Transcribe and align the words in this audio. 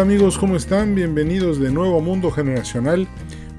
Hola 0.00 0.12
amigos, 0.12 0.38
¿cómo 0.38 0.56
están? 0.56 0.94
Bienvenidos 0.94 1.60
de 1.60 1.70
nuevo 1.70 1.98
a 1.98 2.00
Mundo 2.00 2.30
Generacional, 2.30 3.06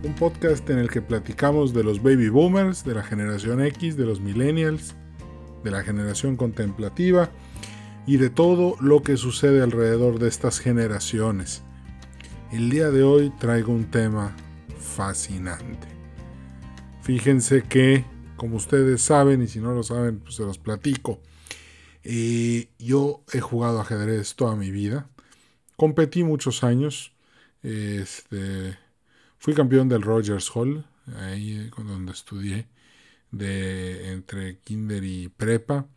un 0.03 0.15
podcast 0.15 0.67
en 0.71 0.79
el 0.79 0.89
que 0.89 0.99
platicamos 0.99 1.71
de 1.71 1.83
los 1.83 2.01
baby 2.01 2.29
boomers, 2.29 2.83
de 2.83 2.95
la 2.95 3.03
generación 3.03 3.63
X, 3.63 3.95
de 3.95 4.07
los 4.07 4.21
millennials, 4.21 4.95
de 5.63 5.69
la 5.69 5.83
generación 5.83 6.37
contemplativa 6.37 7.29
y 8.07 8.17
de 8.17 8.31
todo 8.31 8.75
lo 8.81 9.03
que 9.03 9.17
sucede 9.17 9.61
alrededor 9.61 10.17
de 10.17 10.29
estas 10.29 10.59
generaciones. 10.59 11.61
El 12.51 12.71
día 12.71 12.89
de 12.89 13.03
hoy 13.03 13.31
traigo 13.39 13.71
un 13.71 13.91
tema 13.91 14.35
fascinante. 14.79 15.87
Fíjense 17.03 17.61
que, 17.61 18.03
como 18.35 18.55
ustedes 18.55 19.03
saben, 19.03 19.43
y 19.43 19.47
si 19.47 19.59
no 19.59 19.75
lo 19.75 19.83
saben, 19.83 20.17
pues 20.17 20.37
se 20.37 20.43
los 20.43 20.57
platico. 20.57 21.19
Eh, 22.03 22.69
yo 22.79 23.21
he 23.31 23.41
jugado 23.41 23.79
ajedrez 23.79 24.33
toda 24.33 24.55
mi 24.55 24.71
vida 24.71 25.07
competí 25.75 26.23
muchos 26.23 26.63
años. 26.63 27.13
Este, 27.63 28.77
fui 29.37 29.53
campeón 29.53 29.89
del 29.89 30.01
Rogers 30.01 30.49
Hall, 30.55 30.85
ahí 31.17 31.69
donde 31.77 32.11
estudié, 32.11 32.67
de 33.31 34.11
entre 34.11 34.59
kinder 34.59 35.03
y 35.03 35.29
prepa. 35.29 35.87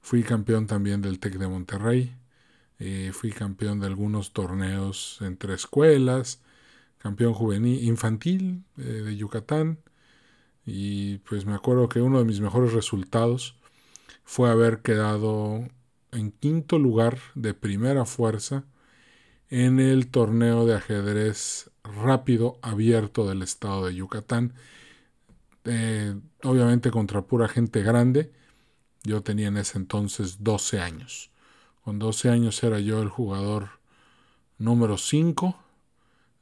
Fui 0.00 0.22
campeón 0.22 0.66
también 0.66 1.02
del 1.02 1.18
TEC 1.18 1.34
de 1.38 1.48
Monterrey. 1.48 2.16
Eh, 2.78 3.10
fui 3.12 3.32
campeón 3.32 3.80
de 3.80 3.86
algunos 3.86 4.32
torneos 4.32 5.18
entre 5.20 5.54
escuelas. 5.54 6.40
Campeón 6.98 7.34
juvenil, 7.34 7.82
infantil 7.84 8.64
eh, 8.78 8.82
de 8.82 9.16
Yucatán. 9.16 9.78
Y 10.64 11.18
pues 11.18 11.46
me 11.46 11.54
acuerdo 11.54 11.88
que 11.88 12.00
uno 12.00 12.18
de 12.18 12.24
mis 12.24 12.40
mejores 12.40 12.72
resultados 12.72 13.56
fue 14.24 14.50
haber 14.50 14.82
quedado 14.82 15.68
en 16.12 16.32
quinto 16.32 16.78
lugar 16.78 17.18
de 17.34 17.54
primera 17.54 18.04
fuerza 18.04 18.64
en 19.50 19.78
el 19.80 20.08
torneo 20.08 20.66
de 20.66 20.74
ajedrez 20.74 21.70
rápido 21.84 22.58
abierto 22.62 23.28
del 23.28 23.42
estado 23.42 23.86
de 23.86 23.94
Yucatán. 23.94 24.54
Eh, 25.64 26.14
obviamente 26.42 26.90
contra 26.90 27.22
pura 27.22 27.48
gente 27.48 27.82
grande. 27.82 28.32
Yo 29.02 29.22
tenía 29.22 29.48
en 29.48 29.56
ese 29.56 29.78
entonces 29.78 30.42
12 30.42 30.80
años. 30.80 31.30
Con 31.82 31.98
12 31.98 32.30
años 32.30 32.62
era 32.62 32.80
yo 32.80 33.00
el 33.02 33.08
jugador 33.08 33.68
número 34.58 34.98
5 34.98 35.56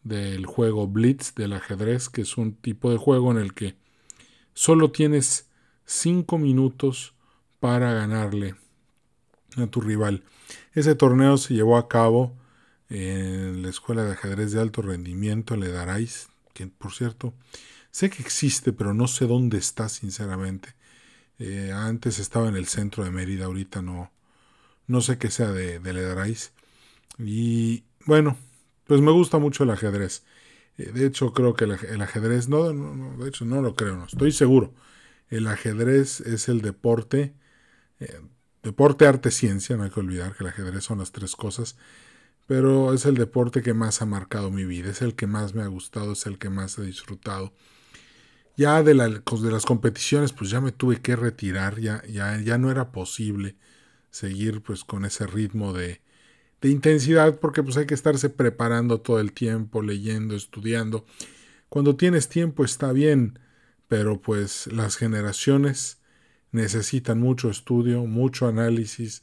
del 0.03 0.47
juego 0.47 0.87
Blitz 0.87 1.35
del 1.35 1.55
ajedrez, 1.55 2.09
que 2.09 2.23
es 2.23 2.37
un 2.37 2.55
tipo 2.55 2.91
de 2.91 2.97
juego 2.97 3.31
en 3.31 3.39
el 3.39 3.55
que 3.55 3.77
solo 4.55 4.91
tienes 4.91 5.51
5 5.87 6.39
minutos 6.39 7.15
para 7.61 7.93
ganarle 7.93 8.55
a 9.57 9.67
tu 9.67 9.81
rival. 9.81 10.23
Ese 10.73 10.95
torneo 10.95 11.37
se 11.37 11.55
llevó 11.55 11.77
a 11.77 11.89
cabo 11.89 12.35
en 12.89 13.63
la 13.63 13.71
Escuela 13.71 14.05
de 14.05 14.13
Ajedrez 14.13 14.53
de 14.53 14.61
Alto 14.61 14.83
Rendimiento, 14.83 15.57
le 15.57 15.69
daráis, 15.69 16.29
que 16.53 16.67
por 16.67 16.93
cierto, 16.93 17.35
sé 17.91 18.11
que 18.11 18.23
existe, 18.23 18.73
pero 18.73 18.95
no 18.95 19.09
sé 19.09 19.27
dónde 19.27 19.59
está, 19.59 19.89
sinceramente. 19.89 20.75
Eh, 21.39 21.73
antes 21.75 22.19
estaba 22.19 22.49
en 22.49 22.57
el 22.57 22.67
centro 22.67 23.05
de 23.05 23.11
Mérida, 23.11 23.47
ahorita 23.47 23.83
no, 23.83 24.13
no 24.87 25.01
sé 25.01 25.19
qué 25.19 25.31
sea 25.31 25.51
de, 25.51 25.81
de 25.81 26.03
daráis 26.03 26.53
Y 27.19 27.85
bueno, 28.07 28.37
pues 28.87 29.01
me 29.01 29.11
gusta 29.11 29.39
mucho 29.39 29.65
el 29.65 29.71
ajedrez. 29.71 30.25
Eh, 30.79 30.93
de 30.93 31.07
hecho, 31.07 31.33
creo 31.33 31.55
que 31.55 31.65
el, 31.65 32.03
ajedrez, 32.03 32.49
no, 32.49 32.73
no, 32.73 33.23
de 33.23 33.29
hecho 33.29 33.45
no 33.45 33.63
lo 33.63 33.75
creo, 33.75 33.97
no, 33.97 34.07
estoy 34.07 34.33
seguro. 34.33 34.75
El 35.29 35.47
ajedrez 35.49 36.21
es 36.21 36.49
el 36.49 36.61
deporte, 36.63 37.35
eh, 38.01 38.21
deporte, 38.63 39.07
arte, 39.07 39.31
ciencia, 39.31 39.77
no 39.77 39.85
hay 39.85 39.91
que 39.91 40.01
olvidar 40.01 40.37
que 40.37 40.45
el 40.45 40.51
ajedrez 40.51 40.85
son 40.85 40.99
las 40.99 41.13
tres 41.13 41.37
cosas 41.37 41.77
pero 42.47 42.93
es 42.93 43.07
el 43.07 43.15
deporte 43.15 43.63
que 43.63 43.75
más 43.75 44.03
ha 44.03 44.07
marcado 44.07 44.51
mi 44.51 44.65
vida, 44.65 44.91
es 44.91 45.03
el 45.03 45.15
que 45.15 45.27
más 45.27 45.55
me 45.55 45.63
ha 45.63 45.67
gustado, 45.67 46.13
es 46.13 46.27
el 46.27 46.39
que 46.39 46.51
más 46.51 46.79
he 46.79 46.83
disfrutado. 46.83 47.53
Ya 48.57 48.83
de, 48.83 48.95
de 48.95 49.51
las 49.51 49.67
competiciones, 49.67 50.33
pues 50.33 50.51
ya 50.51 50.61
me 50.61 50.73
tuve 50.73 51.01
que 51.01 51.17
retirar, 51.17 51.81
ya, 51.81 52.03
ya, 52.07 52.41
ya 52.41 52.59
no 52.59 52.71
era 52.71 52.93
posible 52.93 53.57
seguir 54.11 54.63
pues 54.63 54.85
con 54.85 55.05
ese 55.05 55.27
ritmo 55.27 55.73
de, 55.73 56.01
de 56.61 56.69
intensidad, 56.71 57.41
porque 57.41 57.63
pues 57.63 57.77
hay 57.77 57.87
que 57.87 57.95
estarse 57.95 58.31
preparando 58.31 59.01
todo 59.01 59.21
el 59.21 59.33
tiempo, 59.33 59.83
leyendo, 59.83 60.37
estudiando. 60.37 61.05
Cuando 61.69 61.97
tienes 61.97 62.29
tiempo 62.29 62.65
está 62.65 62.93
bien, 62.93 63.39
pero 63.89 64.21
pues 64.21 64.69
las 64.73 64.97
generaciones 64.97 66.01
necesitan 66.53 67.19
mucho 67.19 67.51
estudio, 67.51 68.07
mucho 68.07 68.47
análisis, 68.47 69.23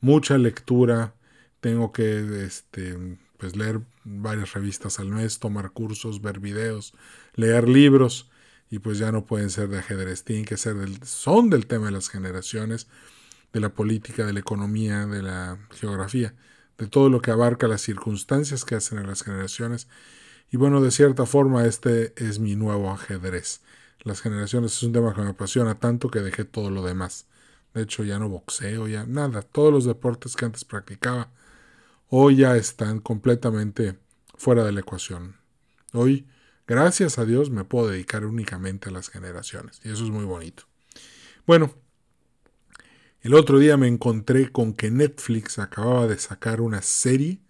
mucha 0.00 0.36
lectura, 0.38 1.14
tengo 1.62 1.92
que 1.92 2.44
este, 2.44 3.16
pues 3.38 3.54
leer 3.56 3.80
varias 4.02 4.52
revistas 4.52 4.98
al 4.98 5.06
mes, 5.10 5.38
tomar 5.38 5.70
cursos, 5.70 6.20
ver 6.20 6.40
videos, 6.40 6.92
leer 7.36 7.68
libros 7.68 8.28
y 8.68 8.80
pues 8.80 8.98
ya 8.98 9.12
no 9.12 9.26
pueden 9.26 9.48
ser 9.48 9.68
de 9.68 9.78
ajedrez, 9.78 10.24
tienen 10.24 10.44
que 10.44 10.56
ser 10.56 10.74
del, 10.74 11.00
son 11.04 11.50
del 11.50 11.68
tema 11.68 11.86
de 11.86 11.92
las 11.92 12.08
generaciones, 12.08 12.88
de 13.52 13.60
la 13.60 13.68
política, 13.68 14.26
de 14.26 14.32
la 14.32 14.40
economía, 14.40 15.06
de 15.06 15.22
la 15.22 15.56
geografía, 15.70 16.34
de 16.78 16.88
todo 16.88 17.08
lo 17.08 17.22
que 17.22 17.30
abarca 17.30 17.68
las 17.68 17.82
circunstancias 17.82 18.64
que 18.64 18.74
hacen 18.74 18.98
a 18.98 19.04
las 19.04 19.22
generaciones. 19.22 19.86
Y 20.50 20.56
bueno, 20.56 20.80
de 20.80 20.90
cierta 20.90 21.26
forma 21.26 21.64
este 21.64 22.12
es 22.16 22.40
mi 22.40 22.56
nuevo 22.56 22.90
ajedrez. 22.90 23.60
Las 24.02 24.20
generaciones 24.20 24.72
es 24.72 24.82
un 24.82 24.92
tema 24.92 25.14
que 25.14 25.20
me 25.20 25.30
apasiona 25.30 25.76
tanto 25.76 26.10
que 26.10 26.22
dejé 26.22 26.44
todo 26.44 26.70
lo 26.70 26.82
demás. 26.82 27.26
De 27.72 27.82
hecho 27.82 28.02
ya 28.02 28.18
no 28.18 28.28
boxeo, 28.28 28.88
ya 28.88 29.06
nada, 29.06 29.42
todos 29.42 29.72
los 29.72 29.84
deportes 29.84 30.34
que 30.34 30.44
antes 30.44 30.64
practicaba 30.64 31.30
hoy 32.14 32.36
ya 32.36 32.56
están 32.56 33.00
completamente 33.00 33.98
fuera 34.36 34.64
de 34.64 34.72
la 34.72 34.80
ecuación. 34.80 35.36
Hoy, 35.94 36.26
gracias 36.66 37.18
a 37.18 37.24
Dios, 37.24 37.48
me 37.48 37.64
puedo 37.64 37.88
dedicar 37.88 38.26
únicamente 38.26 38.90
a 38.90 38.92
las 38.92 39.08
generaciones 39.08 39.80
y 39.82 39.90
eso 39.90 40.04
es 40.04 40.10
muy 40.10 40.26
bonito. 40.26 40.64
Bueno, 41.46 41.74
el 43.22 43.32
otro 43.32 43.58
día 43.58 43.78
me 43.78 43.88
encontré 43.88 44.52
con 44.52 44.74
que 44.74 44.90
Netflix 44.90 45.58
acababa 45.58 46.06
de 46.06 46.18
sacar 46.18 46.60
una 46.60 46.82
serie 46.82 47.40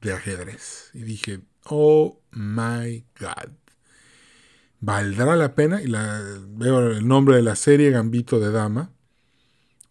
de 0.00 0.14
ajedrez 0.14 0.88
y 0.94 1.02
dije, 1.02 1.42
oh 1.64 2.18
my 2.30 3.04
god. 3.20 3.52
¿Valdrá 4.80 5.36
la 5.36 5.54
pena? 5.54 5.82
Y 5.82 5.92
veo 6.56 6.92
el 6.92 7.06
nombre 7.06 7.36
de 7.36 7.42
la 7.42 7.56
serie 7.56 7.90
Gambito 7.90 8.40
de 8.40 8.52
Dama. 8.52 8.90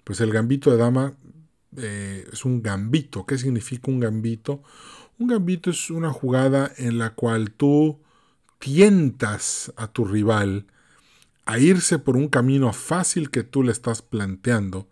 Pues 0.03 0.19
el 0.21 0.31
Gambito 0.31 0.71
de 0.71 0.77
Dama 0.77 1.13
eh, 1.77 2.27
es 2.31 2.45
un 2.45 2.61
gambito. 2.61 3.25
¿Qué 3.25 3.37
significa 3.37 3.91
un 3.91 3.99
gambito? 3.99 4.63
Un 5.19 5.27
gambito 5.27 5.69
es 5.69 5.89
una 5.89 6.11
jugada 6.11 6.71
en 6.77 6.97
la 6.97 7.11
cual 7.11 7.51
tú 7.51 7.99
tientas 8.59 9.73
a 9.75 9.87
tu 9.87 10.05
rival 10.05 10.67
a 11.45 11.59
irse 11.59 11.99
por 11.99 12.17
un 12.17 12.27
camino 12.27 12.71
fácil 12.73 13.29
que 13.29 13.43
tú 13.43 13.63
le 13.63 13.71
estás 13.71 14.01
planteando, 14.01 14.87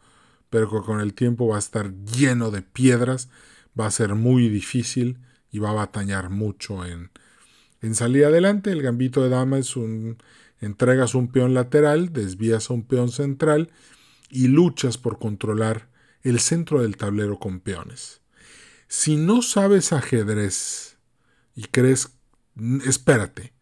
pero 0.49 0.69
que 0.69 0.85
con 0.85 0.99
el 0.99 1.13
tiempo 1.13 1.47
va 1.47 1.57
a 1.57 1.59
estar 1.59 1.93
lleno 2.05 2.51
de 2.51 2.61
piedras, 2.61 3.29
va 3.79 3.85
a 3.85 3.91
ser 3.91 4.15
muy 4.15 4.49
difícil 4.49 5.19
y 5.51 5.59
va 5.59 5.69
a 5.71 5.73
batallar 5.73 6.29
mucho 6.29 6.85
en, 6.85 7.11
en 7.81 7.95
salir 7.95 8.25
adelante. 8.25 8.71
El 8.71 8.81
gambito 8.81 9.23
de 9.23 9.29
dama 9.29 9.57
es 9.57 9.75
un 9.75 10.17
entregas 10.61 11.15
un 11.15 11.29
peón 11.29 11.53
lateral, 11.53 12.11
desvías 12.11 12.69
a 12.69 12.73
un 12.73 12.83
peón 12.83 13.09
central 13.11 13.71
y 14.29 14.47
luchas 14.47 14.97
por 14.97 15.19
controlar 15.19 15.88
el 16.23 16.39
centro 16.39 16.81
del 16.81 16.97
tablero 16.97 17.39
con 17.39 17.59
peones. 17.59 18.21
Si 18.87 19.17
no 19.17 19.41
sabes 19.41 19.93
ajedrez 19.93 20.97
y 21.55 21.63
crees, 21.65 22.13
espérate, 22.85 23.53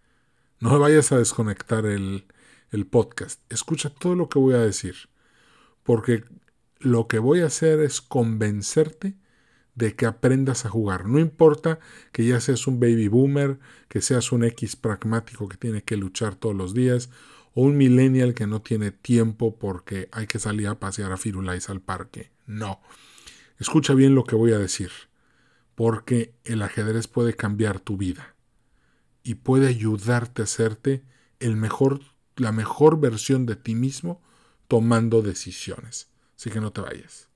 no 0.60 0.80
vayas 0.80 1.12
a 1.12 1.18
desconectar 1.18 1.86
el, 1.86 2.26
el 2.72 2.88
podcast. 2.88 3.42
Escucha 3.52 3.90
todo 3.90 4.16
lo 4.16 4.30
que 4.30 4.40
voy 4.40 4.56
a 4.56 4.60
decir, 4.60 4.96
porque 5.84 6.24
lo 6.80 7.08
que 7.08 7.20
voy 7.20 7.42
a 7.42 7.48
hacer 7.48 7.80
es 7.80 8.02
convencerte 8.02 9.18
de 9.76 9.96
que 9.96 10.08
aprendas 10.08 10.66
a 10.66 10.70
jugar. 10.70 11.06
No 11.06 11.20
importa 11.20 11.80
que 12.12 12.26
ya 12.26 12.42
seas 12.42 12.66
un 12.66 12.80
baby 12.80 13.08
boomer, 13.08 13.60
que 13.90 14.02
seas 14.02 14.32
un 14.32 14.44
X 14.44 14.76
pragmático 14.76 15.48
que 15.48 15.58
tiene 15.58 15.84
que 15.84 15.98
luchar 15.98 16.36
todos 16.36 16.56
los 16.56 16.74
días, 16.74 17.10
o 17.58 17.62
un 17.62 17.76
millennial 17.76 18.36
que 18.36 18.46
no 18.46 18.62
tiene 18.62 18.92
tiempo 18.92 19.58
porque 19.58 20.10
hay 20.12 20.28
que 20.28 20.38
salir 20.38 20.68
a 20.68 20.80
pasear 20.80 21.12
a 21.12 21.18
Firulais 21.18 21.72
al 21.72 21.82
parque. 21.82 22.30
No. 22.46 22.80
Escucha 23.58 23.96
bien 23.96 24.14
lo 24.14 24.26
que 24.26 24.36
voy 24.36 24.52
a 24.54 24.60
decir, 24.60 24.92
porque 25.74 26.36
el 26.44 26.62
ajedrez 26.62 27.08
puede 27.08 27.34
cambiar 27.34 27.80
tu 27.80 27.98
vida 27.98 28.36
y 29.24 29.34
puede 29.34 29.70
ayudarte 29.70 30.44
a 30.44 30.46
hacerte 30.46 31.04
el 31.40 31.56
mejor, 31.56 32.02
la 32.36 32.52
mejor 32.52 33.00
versión 33.00 33.48
de 33.48 33.56
ti 33.56 33.74
mismo 33.74 34.22
tomando 34.68 35.24
decisiones. 35.24 36.12
Así 36.38 36.52
que 36.52 36.62
no 36.62 36.72
te 36.72 36.82
vayas. 36.82 37.28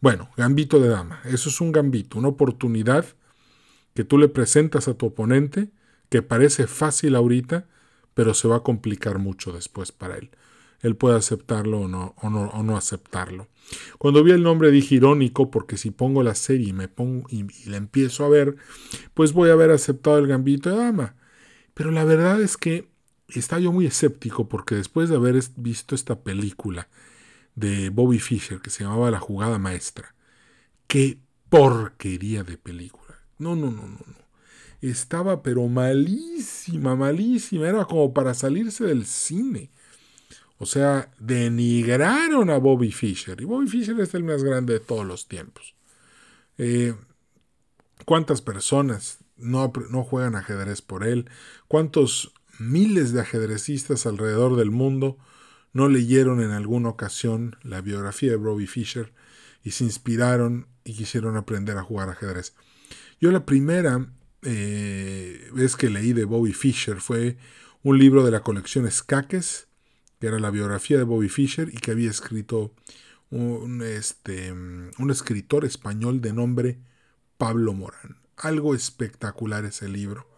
Bueno, 0.00 0.28
gambito 0.36 0.80
de 0.80 0.88
dama. 0.88 1.20
Eso 1.24 1.50
es 1.50 1.60
un 1.60 1.70
gambito, 1.70 2.18
una 2.18 2.26
oportunidad 2.26 3.06
que 3.94 4.02
tú 4.02 4.18
le 4.18 4.26
presentas 4.26 4.88
a 4.88 4.94
tu 4.94 5.06
oponente 5.06 5.70
que 6.08 6.20
parece 6.20 6.66
fácil 6.66 7.14
ahorita, 7.14 7.68
pero 8.14 8.34
se 8.34 8.48
va 8.48 8.56
a 8.56 8.62
complicar 8.62 9.18
mucho 9.18 9.52
después 9.52 9.92
para 9.92 10.16
él. 10.16 10.30
él 10.80 10.96
puede 10.96 11.16
aceptarlo 11.16 11.82
o 11.82 11.88
no, 11.88 12.14
o 12.20 12.62
no, 12.62 12.76
aceptarlo. 12.76 13.48
Cuando 13.98 14.24
vi 14.24 14.32
el 14.32 14.42
nombre 14.42 14.70
dije 14.70 14.96
irónico 14.96 15.50
porque 15.50 15.76
si 15.76 15.90
pongo 15.90 16.22
la 16.22 16.34
serie 16.34 16.68
y 16.68 16.72
me 16.72 16.88
pongo 16.88 17.26
y, 17.30 17.44
la 17.68 17.76
empiezo 17.76 18.24
a 18.24 18.28
ver, 18.28 18.56
pues 19.14 19.32
voy 19.32 19.50
a 19.50 19.52
haber 19.52 19.70
aceptado 19.70 20.18
el 20.18 20.26
gambito 20.26 20.70
de 20.70 20.76
dama. 20.76 21.14
Pero 21.74 21.90
la 21.90 22.04
verdad 22.04 22.40
es 22.42 22.56
que 22.56 22.88
está 23.28 23.58
yo 23.58 23.72
muy 23.72 23.86
escéptico 23.86 24.48
porque 24.48 24.74
después 24.74 25.08
de 25.08 25.16
haber 25.16 25.40
visto 25.56 25.94
esta 25.94 26.22
película 26.22 26.88
de 27.54 27.90
Bobby 27.90 28.18
Fischer 28.18 28.60
que 28.60 28.70
se 28.70 28.84
llamaba 28.84 29.10
La 29.10 29.20
jugada 29.20 29.58
maestra, 29.58 30.14
qué 30.86 31.18
porquería 31.48 32.44
de 32.44 32.58
película. 32.58 33.18
No, 33.38 33.56
no, 33.56 33.70
no, 33.70 33.82
no, 33.82 33.98
no. 34.06 34.21
Estaba 34.82 35.42
pero 35.42 35.68
malísima, 35.68 36.96
malísima. 36.96 37.68
Era 37.68 37.84
como 37.84 38.12
para 38.12 38.34
salirse 38.34 38.84
del 38.84 39.06
cine. 39.06 39.70
O 40.58 40.66
sea, 40.66 41.10
denigraron 41.18 42.50
a 42.50 42.58
Bobby 42.58 42.90
Fischer. 42.90 43.40
Y 43.40 43.44
Bobby 43.44 43.68
Fischer 43.68 43.98
es 44.00 44.12
el 44.14 44.24
más 44.24 44.42
grande 44.42 44.74
de 44.74 44.80
todos 44.80 45.06
los 45.06 45.28
tiempos. 45.28 45.74
Eh, 46.58 46.94
¿Cuántas 48.04 48.42
personas 48.42 49.18
no, 49.36 49.72
no 49.90 50.02
juegan 50.02 50.34
ajedrez 50.34 50.82
por 50.82 51.06
él? 51.06 51.30
¿Cuántos 51.68 52.32
miles 52.58 53.12
de 53.12 53.20
ajedrecistas 53.20 54.04
alrededor 54.06 54.56
del 54.56 54.72
mundo 54.72 55.16
no 55.72 55.88
leyeron 55.88 56.42
en 56.42 56.50
alguna 56.50 56.88
ocasión 56.88 57.56
la 57.62 57.80
biografía 57.80 58.32
de 58.32 58.36
Bobby 58.36 58.66
Fischer 58.66 59.12
y 59.62 59.70
se 59.70 59.84
inspiraron 59.84 60.66
y 60.84 60.94
quisieron 60.94 61.36
aprender 61.36 61.78
a 61.78 61.84
jugar 61.84 62.08
ajedrez? 62.08 62.54
Yo 63.20 63.30
la 63.30 63.46
primera 63.46 64.12
eh, 64.42 65.48
vez 65.52 65.76
que 65.76 65.90
leí 65.90 66.12
de 66.12 66.24
Bobby 66.24 66.52
Fischer 66.52 67.00
fue 67.00 67.36
un 67.82 67.98
libro 67.98 68.24
de 68.24 68.30
la 68.30 68.42
colección 68.42 68.86
Escaques 68.86 69.68
que 70.22 70.28
era 70.28 70.38
la 70.38 70.50
biografía 70.50 70.98
de 70.98 71.02
Bobby 71.02 71.28
Fischer 71.28 71.68
y 71.72 71.78
que 71.78 71.90
había 71.90 72.08
escrito 72.08 72.72
un, 73.30 73.82
este, 73.82 74.52
un 74.52 75.10
escritor 75.10 75.64
español 75.64 76.20
de 76.20 76.32
nombre 76.32 76.78
Pablo 77.38 77.72
Morán. 77.72 78.18
Algo 78.36 78.76
espectacular 78.76 79.64
ese 79.64 79.88
libro. 79.88 80.28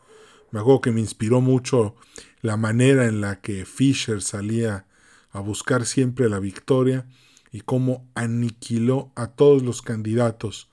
Me 0.53 0.61
acuerdo 0.61 0.81
que 0.81 0.91
me 0.91 1.01
inspiró 1.01 1.43
mucho 1.43 1.97
la 2.41 2.57
manera 2.57 3.05
en 3.05 3.21
la 3.21 3.43
que 3.43 3.67
Fischer 3.67 4.23
salía 4.23 4.87
a 5.33 5.41
buscar 5.41 5.85
siempre 5.85 6.31
la 6.31 6.39
victoria 6.39 7.07
y 7.53 7.61
cómo 7.61 8.09
aniquiló 8.15 9.13
a 9.17 9.33
todos 9.33 9.63
los 9.63 9.83
candidatos 9.83 10.71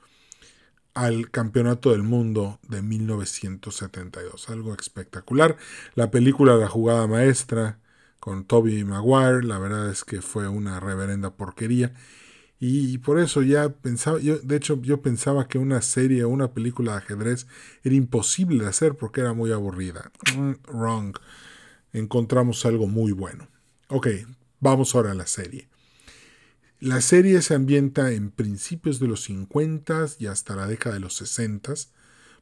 al 0.94 1.30
Campeonato 1.32 1.92
del 1.92 2.04
Mundo 2.04 2.60
de 2.68 2.82
1972. 2.82 4.50
Algo 4.50 4.74
espectacular. 4.74 5.58
La 5.96 6.12
película 6.12 6.56
La 6.56 6.68
jugada 6.68 7.08
maestra 7.08 7.80
con 8.20 8.46
Toby 8.46 8.84
Maguire, 8.84 9.44
la 9.44 9.58
verdad 9.58 9.90
es 9.90 10.04
que 10.04 10.22
fue 10.22 10.48
una 10.48 10.80
reverenda 10.80 11.32
porquería. 11.32 11.94
Y 12.60 13.00
por 13.00 13.20
eso 13.20 13.42
ya 13.42 13.70
pensaba, 13.70 14.20
yo, 14.20 14.38
de 14.38 14.56
hecho 14.56 14.80
yo 14.84 15.02
pensaba 15.02 15.48
que 15.48 15.58
una 15.58 15.82
serie 15.82 16.24
o 16.24 16.30
una 16.30 16.54
película 16.54 16.92
de 16.92 16.98
ajedrez 17.00 17.48
era 17.84 17.96
imposible 17.96 18.64
de 18.64 18.70
hacer 18.70 18.94
porque 18.96 19.22
era 19.22 19.34
muy 19.34 19.52
aburrida. 19.52 20.12
Mm, 20.38 20.52
wrong. 20.68 21.18
Encontramos 21.92 22.64
algo 22.68 22.86
muy 22.86 23.14
bueno. 23.14 23.48
Ok, 23.88 24.08
vamos 24.60 24.94
ahora 24.94 25.12
a 25.12 25.16
la 25.16 25.26
serie. 25.26 25.71
La 26.82 27.00
serie 27.00 27.44
se 27.44 27.54
ambienta 27.54 28.12
en 28.12 28.32
principios 28.32 29.00
de 29.00 29.06
los 29.06 29.22
50 29.26 30.08
y 30.18 30.26
hasta 30.26 30.56
la 30.56 30.66
década 30.66 30.96
de 30.96 31.00
los 31.00 31.14
60. 31.14 31.74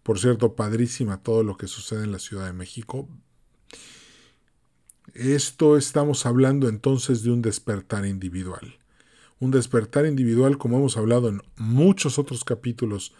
Por 0.01 0.17
cierto, 0.17 0.55
padrísima 0.55 1.21
todo 1.21 1.43
lo 1.43 1.57
que 1.57 1.67
sucede 1.67 2.05
en 2.05 2.13
la 2.13 2.19
Ciudad 2.19 2.45
de 2.45 2.53
México. 2.53 3.09
Esto 5.13 5.75
estamos 5.75 6.25
hablando 6.25 6.69
entonces 6.69 7.21
de 7.21 7.31
un 7.31 7.41
despertar 7.41 8.05
individual. 8.05 8.77
Un 9.41 9.51
despertar 9.51 10.05
individual, 10.05 10.57
como 10.57 10.77
hemos 10.77 10.95
hablado 10.95 11.27
en 11.27 11.41
muchos 11.57 12.17
otros 12.17 12.45
capítulos 12.45 13.13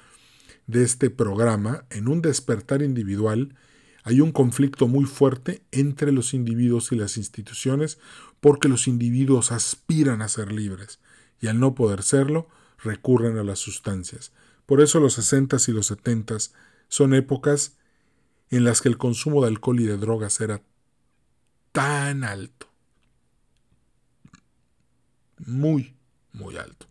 de 0.68 0.86
este 0.86 1.10
programa, 1.10 1.84
en 1.90 2.08
un 2.08 2.22
despertar 2.22 2.82
individual 2.82 3.54
hay 4.04 4.22
un 4.22 4.32
conflicto 4.32 4.88
muy 4.88 5.06
fuerte 5.06 5.62
entre 5.72 6.12
los 6.12 6.34
individuos 6.34 6.92
y 6.92 6.96
las 6.96 7.18
instituciones 7.18 8.00
porque 8.40 8.70
los 8.70 8.88
individuos 8.88 9.52
aspiran 9.52 10.22
a 10.22 10.30
ser 10.30 10.52
libres 10.52 11.00
y 11.42 11.48
al 11.48 11.60
no 11.60 11.76
poder 11.76 12.04
serlo 12.04 12.48
recurren 12.84 13.38
a 13.38 13.44
las 13.44 13.60
sustancias. 13.60 14.32
Por 14.66 14.82
eso 14.82 15.00
los 15.00 15.18
60s 15.18 15.68
y 15.70 15.72
los 15.72 15.92
70s 15.92 16.52
son 16.88 17.14
épocas 17.14 17.78
en 18.50 18.64
las 18.64 18.82
que 18.82 18.90
el 18.90 18.98
consumo 18.98 19.42
de 19.42 19.50
alcohol 19.50 19.80
y 19.80 19.86
de 19.86 19.98
drogas 19.98 20.42
era 20.42 20.62
tan 21.72 22.24
alto. 22.24 22.68
Muy, 25.38 25.96
muy 26.34 26.58
alto. 26.58 26.88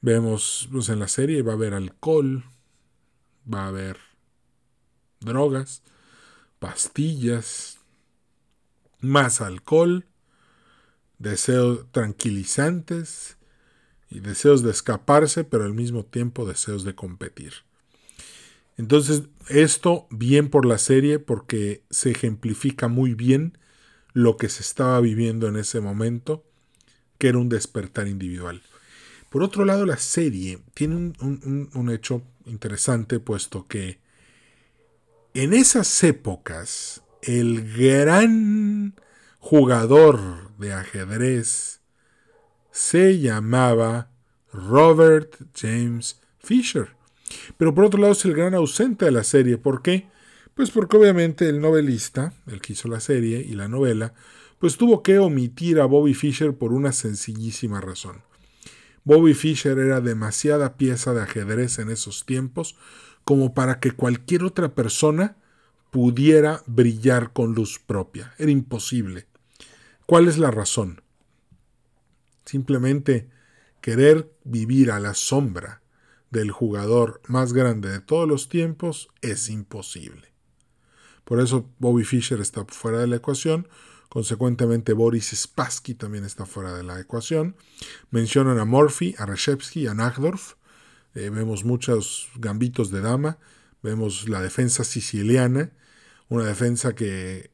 Vemos 0.00 0.68
pues 0.70 0.88
en 0.90 0.98
la 0.98 1.08
serie 1.08 1.42
va 1.42 1.52
a 1.52 1.54
haber 1.54 1.72
alcohol, 1.72 2.44
va 3.52 3.64
a 3.64 3.68
haber 3.68 3.98
drogas, 5.20 5.82
pastillas, 6.58 7.78
más 9.00 9.40
alcohol, 9.40 10.06
deseos 11.18 11.86
tranquilizantes 11.92 13.36
y 14.10 14.20
deseos 14.20 14.62
de 14.62 14.70
escaparse, 14.70 15.44
pero 15.44 15.64
al 15.64 15.74
mismo 15.74 16.04
tiempo 16.04 16.46
deseos 16.46 16.84
de 16.84 16.94
competir. 16.94 17.52
Entonces, 18.76 19.22
esto 19.48 20.06
bien 20.10 20.48
por 20.48 20.66
la 20.66 20.78
serie 20.78 21.18
porque 21.18 21.82
se 21.90 22.10
ejemplifica 22.10 22.88
muy 22.88 23.14
bien 23.14 23.56
lo 24.12 24.36
que 24.36 24.48
se 24.48 24.62
estaba 24.62 25.00
viviendo 25.00 25.48
en 25.48 25.56
ese 25.56 25.80
momento, 25.80 26.44
que 27.18 27.28
era 27.28 27.38
un 27.38 27.48
despertar 27.48 28.08
individual. 28.08 28.62
Por 29.30 29.42
otro 29.42 29.64
lado, 29.64 29.84
la 29.84 29.96
serie 29.96 30.60
tiene 30.74 30.94
un, 30.94 31.90
hecho 31.92 32.22
interesante, 32.46 33.18
puesto 33.18 33.66
que 33.66 33.98
en 35.34 35.52
esas 35.52 36.04
épocas 36.04 37.02
el 37.22 37.72
gran 37.76 38.94
jugador 39.40 40.43
de 40.58 40.72
ajedrez 40.72 41.80
se 42.70 43.20
llamaba 43.20 44.10
Robert 44.52 45.36
James 45.54 46.20
Fisher. 46.38 46.88
Pero 47.56 47.74
por 47.74 47.84
otro 47.84 48.00
lado 48.00 48.12
es 48.12 48.24
el 48.24 48.34
gran 48.34 48.54
ausente 48.54 49.04
de 49.04 49.10
la 49.10 49.24
serie. 49.24 49.58
¿Por 49.58 49.82
qué? 49.82 50.08
Pues 50.54 50.70
porque 50.70 50.96
obviamente 50.96 51.48
el 51.48 51.60
novelista, 51.60 52.32
el 52.46 52.60
que 52.60 52.74
hizo 52.74 52.88
la 52.88 53.00
serie 53.00 53.40
y 53.40 53.54
la 53.54 53.68
novela, 53.68 54.14
pues 54.58 54.76
tuvo 54.76 55.02
que 55.02 55.18
omitir 55.18 55.80
a 55.80 55.84
Bobby 55.86 56.14
Fischer 56.14 56.54
por 56.54 56.72
una 56.72 56.92
sencillísima 56.92 57.80
razón. 57.80 58.22
Bobby 59.04 59.34
Fischer 59.34 59.78
era 59.78 60.00
demasiada 60.00 60.76
pieza 60.76 61.12
de 61.12 61.22
ajedrez 61.22 61.78
en 61.78 61.90
esos 61.90 62.24
tiempos 62.24 62.76
como 63.24 63.54
para 63.54 63.80
que 63.80 63.90
cualquier 63.90 64.44
otra 64.44 64.74
persona 64.74 65.36
pudiera 65.90 66.62
brillar 66.66 67.32
con 67.32 67.54
luz 67.54 67.78
propia. 67.78 68.34
Era 68.38 68.50
imposible. 68.50 69.26
¿Cuál 70.06 70.28
es 70.28 70.36
la 70.36 70.50
razón? 70.50 71.02
Simplemente 72.44 73.30
querer 73.80 74.30
vivir 74.44 74.90
a 74.90 75.00
la 75.00 75.14
sombra 75.14 75.80
del 76.30 76.50
jugador 76.50 77.22
más 77.26 77.54
grande 77.54 77.90
de 77.90 78.00
todos 78.00 78.28
los 78.28 78.50
tiempos 78.50 79.08
es 79.22 79.48
imposible. 79.48 80.34
Por 81.24 81.40
eso 81.40 81.70
Bobby 81.78 82.04
Fischer 82.04 82.40
está 82.40 82.66
fuera 82.66 82.98
de 82.98 83.06
la 83.06 83.16
ecuación, 83.16 83.66
consecuentemente 84.10 84.92
Boris 84.92 85.30
Spassky 85.34 85.94
también 85.94 86.24
está 86.24 86.44
fuera 86.44 86.74
de 86.74 86.82
la 86.82 87.00
ecuación. 87.00 87.56
Mencionan 88.10 88.58
a 88.58 88.66
Murphy, 88.66 89.14
a 89.16 89.24
Reshevsky, 89.24 89.86
a 89.86 89.94
Nachdorf. 89.94 90.54
Eh, 91.14 91.30
vemos 91.30 91.64
muchos 91.64 92.28
gambitos 92.36 92.90
de 92.90 93.00
dama, 93.00 93.38
vemos 93.82 94.28
la 94.28 94.42
defensa 94.42 94.84
siciliana, 94.84 95.72
una 96.34 96.46
defensa 96.46 96.94
que, 96.94 97.50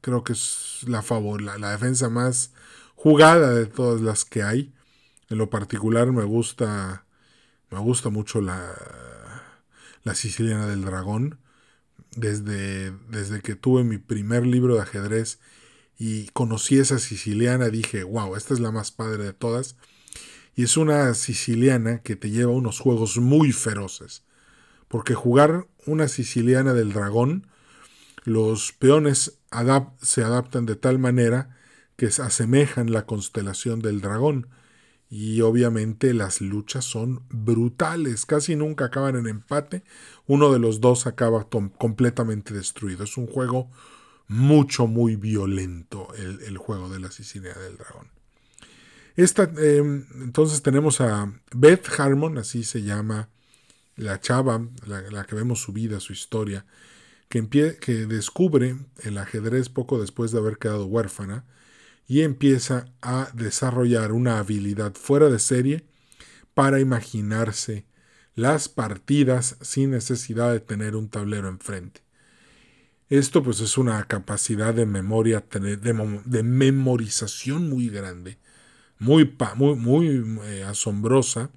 creo 0.00 0.24
que 0.24 0.32
es 0.32 0.80
la, 0.86 1.02
favor, 1.02 1.42
la 1.42 1.70
defensa 1.70 2.08
más 2.08 2.52
jugada 2.94 3.54
de 3.54 3.66
todas 3.66 4.00
las 4.00 4.24
que 4.24 4.42
hay. 4.42 4.72
En 5.28 5.38
lo 5.38 5.50
particular 5.50 6.12
me 6.12 6.24
gusta 6.24 7.04
me 7.72 7.78
gusta 7.78 8.10
mucho 8.10 8.42
la, 8.42 8.74
la 10.04 10.14
siciliana 10.14 10.66
del 10.66 10.84
dragón. 10.84 11.38
Desde, 12.14 12.90
desde 13.08 13.40
que 13.40 13.54
tuve 13.54 13.84
mi 13.84 13.96
primer 13.96 14.46
libro 14.46 14.74
de 14.74 14.82
ajedrez 14.82 15.38
y 15.98 16.26
conocí 16.28 16.78
esa 16.78 16.98
siciliana, 16.98 17.70
dije, 17.70 18.04
wow, 18.04 18.36
esta 18.36 18.52
es 18.52 18.60
la 18.60 18.70
más 18.70 18.90
padre 18.90 19.24
de 19.24 19.32
todas. 19.32 19.76
Y 20.54 20.64
es 20.64 20.76
una 20.76 21.14
siciliana 21.14 22.02
que 22.02 22.14
te 22.14 22.28
lleva 22.28 22.52
unos 22.52 22.78
juegos 22.78 23.16
muy 23.16 23.52
feroces. 23.52 24.22
Porque 24.88 25.14
jugar 25.14 25.66
una 25.86 26.08
siciliana 26.08 26.74
del 26.74 26.92
dragón, 26.92 27.46
los 28.24 28.72
peones 28.72 29.38
se 30.00 30.22
adaptan 30.22 30.66
de 30.66 30.76
tal 30.76 30.98
manera 30.98 31.56
que 31.96 32.10
se 32.10 32.22
asemejan 32.22 32.92
la 32.92 33.06
constelación 33.06 33.80
del 33.80 34.00
dragón 34.00 34.48
y 35.10 35.42
obviamente 35.42 36.14
las 36.14 36.40
luchas 36.40 36.86
son 36.86 37.22
brutales, 37.28 38.24
casi 38.24 38.56
nunca 38.56 38.86
acaban 38.86 39.14
en 39.14 39.26
empate, 39.26 39.84
uno 40.26 40.50
de 40.50 40.58
los 40.58 40.80
dos 40.80 41.06
acaba 41.06 41.48
completamente 41.50 42.54
destruido. 42.54 43.04
Es 43.04 43.18
un 43.18 43.26
juego 43.26 43.70
mucho, 44.26 44.86
muy 44.86 45.16
violento 45.16 46.08
el, 46.16 46.56
juego 46.56 46.88
de 46.88 46.98
la 46.98 47.10
Sicilia 47.10 47.52
del 47.52 47.76
Dragón. 47.76 48.08
Esta, 49.14 49.42
em, 49.58 50.06
entonces 50.22 50.62
tenemos 50.62 51.02
a 51.02 51.30
Beth 51.54 51.88
Harmon, 51.98 52.38
así 52.38 52.64
se 52.64 52.82
llama 52.82 53.28
la 53.96 54.18
chava, 54.18 54.66
la, 54.86 55.24
que 55.24 55.34
vemos 55.34 55.60
su 55.60 55.74
vida, 55.74 56.00
su 56.00 56.14
historia, 56.14 56.64
que, 57.32 57.78
que 57.80 58.06
descubre 58.06 58.76
el 59.02 59.16
ajedrez 59.16 59.70
poco 59.70 59.98
después 59.98 60.32
de 60.32 60.38
haber 60.38 60.58
quedado 60.58 60.84
huérfana 60.84 61.46
y 62.06 62.20
empieza 62.20 62.84
a 63.00 63.30
desarrollar 63.32 64.12
una 64.12 64.38
habilidad 64.38 64.94
fuera 64.94 65.30
de 65.30 65.38
serie 65.38 65.86
para 66.52 66.78
imaginarse 66.78 67.86
las 68.34 68.68
partidas 68.68 69.56
sin 69.62 69.92
necesidad 69.92 70.52
de 70.52 70.60
tener 70.60 70.94
un 70.94 71.08
tablero 71.08 71.48
enfrente. 71.48 72.02
Esto 73.08 73.42
pues 73.42 73.60
es 73.60 73.78
una 73.78 74.04
capacidad 74.04 74.74
de 74.74 74.84
memoria, 74.84 75.42
de, 75.50 76.42
memorización 76.42 77.70
muy 77.70 77.88
grande, 77.88 78.38
muy, 78.98 79.34
muy, 79.56 80.38
eh, 80.44 80.64
asombrosa. 80.64 81.50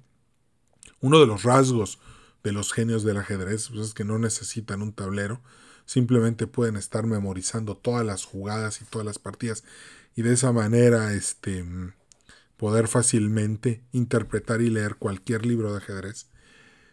Uno 1.00 1.20
de 1.20 1.26
los 1.26 1.42
rasgos 1.42 1.98
de 2.42 2.52
los 2.52 2.72
genios 2.72 3.04
del 3.04 3.18
ajedrez 3.18 3.68
pues, 3.68 3.88
es 3.88 3.94
que 3.94 4.04
no 4.04 4.18
necesitan 4.18 4.80
un 4.80 4.92
tablero, 4.94 5.42
simplemente 5.86 6.46
pueden 6.46 6.76
estar 6.76 7.06
memorizando 7.06 7.76
todas 7.76 8.04
las 8.04 8.24
jugadas 8.24 8.82
y 8.82 8.84
todas 8.84 9.06
las 9.06 9.18
partidas 9.18 9.64
y 10.14 10.22
de 10.22 10.34
esa 10.34 10.52
manera 10.52 11.14
este, 11.14 11.64
poder 12.56 12.88
fácilmente 12.88 13.82
interpretar 13.92 14.60
y 14.60 14.70
leer 14.70 14.96
cualquier 14.96 15.46
libro 15.46 15.72
de 15.72 15.78
ajedrez. 15.78 16.28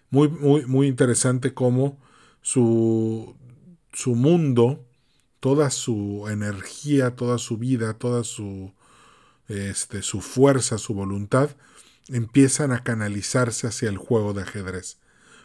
Muy, 0.09 0.29
muy, 0.29 0.65
muy 0.65 0.87
interesante 0.87 1.53
cómo 1.53 1.99
su 2.41 3.35
su 3.93 4.15
mundo, 4.15 4.85
toda 5.39 5.69
su 5.69 6.27
energía, 6.29 7.15
toda 7.15 7.37
su 7.37 7.57
vida, 7.57 7.93
toda 7.93 8.23
su, 8.23 8.73
este, 9.47 10.01
su 10.01 10.21
fuerza, 10.21 10.77
su 10.77 10.93
voluntad, 10.93 11.51
empiezan 12.09 12.71
a 12.71 12.83
canalizarse 12.83 13.67
hacia 13.67 13.89
el 13.89 13.97
juego 13.97 14.33
de 14.33 14.41
ajedrez. 14.41 14.99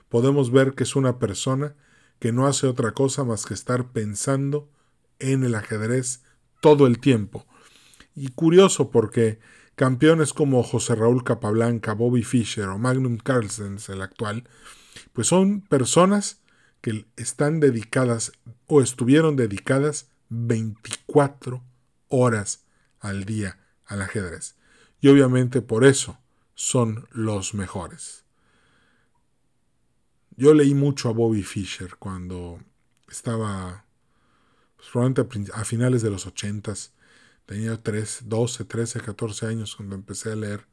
Podemos 0.08 0.50
ver 0.50 0.74
que 0.74 0.84
es 0.84 0.96
una 0.96 1.18
persona 1.18 1.74
que 2.18 2.32
no 2.32 2.46
hace 2.46 2.66
otra 2.66 2.92
cosa 2.92 3.24
más 3.24 3.46
que 3.46 3.54
estar 3.54 3.92
pensando 3.92 4.68
en 5.18 5.44
el 5.44 5.54
ajedrez 5.54 6.22
todo 6.60 6.86
el 6.86 6.98
tiempo. 6.98 7.46
Y 8.14 8.28
curioso 8.28 8.90
porque 8.90 9.38
campeones 9.74 10.32
como 10.32 10.62
José 10.62 10.96
Raúl 10.96 11.22
Capablanca, 11.22 11.92
Bobby 11.92 12.22
Fischer 12.22 12.68
o 12.68 12.78
Magnum 12.78 13.18
Carlsen, 13.18 13.78
el 13.88 14.02
actual, 14.02 14.48
pues 15.12 15.28
son 15.28 15.60
personas 15.60 16.42
que 16.80 17.06
están 17.16 17.60
dedicadas 17.60 18.32
o 18.66 18.82
estuvieron 18.82 19.36
dedicadas 19.36 20.10
24 20.28 21.62
horas 22.08 22.64
al 23.00 23.24
día 23.24 23.58
al 23.86 24.02
ajedrez. 24.02 24.56
Y 25.00 25.08
obviamente 25.08 25.62
por 25.62 25.84
eso 25.84 26.18
son 26.54 27.06
los 27.12 27.54
mejores. 27.54 28.24
Yo 30.38 30.54
leí 30.54 30.72
mucho 30.72 31.08
a 31.08 31.12
Bobby 31.12 31.42
Fischer 31.42 31.96
cuando 31.96 32.60
estaba 33.10 33.84
pues, 34.76 34.88
probablemente 34.90 35.50
a 35.52 35.64
finales 35.64 36.00
de 36.00 36.10
los 36.10 36.26
80 36.28 36.74
Tenía 37.44 37.82
3, 37.82 38.20
12, 38.26 38.64
13, 38.64 39.00
14 39.00 39.46
años 39.46 39.74
cuando 39.74 39.96
empecé 39.96 40.30
a 40.30 40.36
leer 40.36 40.66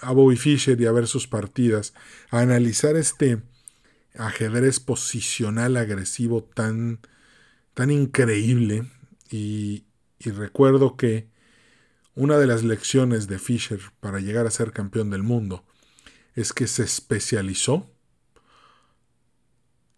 a 0.00 0.12
Bobby 0.12 0.36
Fischer 0.36 0.80
y 0.80 0.86
a 0.86 0.92
ver 0.92 1.06
sus 1.06 1.26
partidas, 1.26 1.92
a 2.30 2.38
analizar 2.38 2.96
este 2.96 3.42
ajedrez 4.16 4.80
posicional 4.80 5.76
agresivo 5.76 6.42
tan, 6.42 7.00
tan 7.74 7.90
increíble. 7.90 8.86
Y, 9.30 9.84
y 10.18 10.30
recuerdo 10.30 10.96
que 10.96 11.28
una 12.14 12.38
de 12.38 12.46
las 12.46 12.64
lecciones 12.64 13.28
de 13.28 13.38
Fischer 13.38 13.80
para 14.00 14.20
llegar 14.20 14.46
a 14.46 14.50
ser 14.50 14.72
campeón 14.72 15.10
del 15.10 15.24
mundo 15.24 15.62
es 16.34 16.54
que 16.54 16.66
se 16.66 16.84
especializó, 16.84 17.91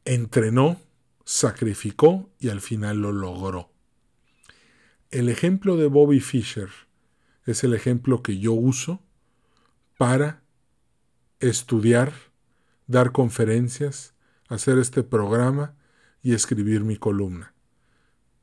entrenó, 0.04 0.80
sacrificó 1.24 2.30
y 2.38 2.50
al 2.50 2.60
final 2.60 2.98
lo 2.98 3.12
logró. 3.12 3.70
El 5.10 5.28
ejemplo 5.28 5.76
de 5.76 5.86
Bobby 5.86 6.20
Fischer 6.20 6.68
es 7.46 7.64
el 7.64 7.74
ejemplo 7.74 8.22
que 8.22 8.38
yo 8.38 8.52
uso 8.52 9.00
para 9.96 10.42
estudiar 11.40 12.12
dar 12.86 13.12
conferencias, 13.12 14.14
hacer 14.48 14.78
este 14.78 15.02
programa 15.02 15.76
y 16.22 16.34
escribir 16.34 16.82
mi 16.82 16.96
columna. 16.96 17.54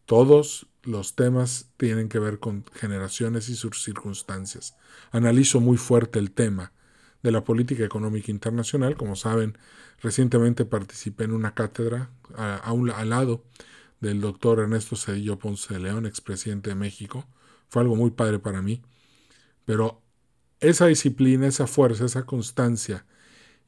Todos 0.05 0.67
los 0.83 1.15
temas 1.15 1.71
tienen 1.77 2.09
que 2.09 2.19
ver 2.19 2.39
con 2.39 2.65
generaciones 2.73 3.49
y 3.49 3.55
sus 3.55 3.83
circunstancias. 3.83 4.75
Analizo 5.11 5.59
muy 5.59 5.77
fuerte 5.77 6.19
el 6.19 6.31
tema 6.31 6.73
de 7.23 7.31
la 7.31 7.43
política 7.43 7.83
económica 7.83 8.31
internacional. 8.31 8.95
Como 8.95 9.15
saben, 9.15 9.57
recientemente 10.01 10.65
participé 10.65 11.25
en 11.25 11.33
una 11.33 11.53
cátedra 11.53 12.09
a, 12.35 12.71
un, 12.73 12.89
al 12.89 13.09
lado 13.09 13.43
del 13.99 14.21
doctor 14.21 14.59
Ernesto 14.59 14.95
Cedillo 14.95 15.37
Ponce 15.37 15.73
de 15.73 15.79
León, 15.79 16.05
expresidente 16.05 16.69
de 16.71 16.75
México. 16.75 17.25
Fue 17.69 17.81
algo 17.81 17.95
muy 17.95 18.11
padre 18.11 18.39
para 18.39 18.61
mí. 18.61 18.81
Pero 19.65 20.01
esa 20.59 20.87
disciplina, 20.87 21.47
esa 21.47 21.67
fuerza, 21.67 22.05
esa 22.05 22.25
constancia 22.25 23.05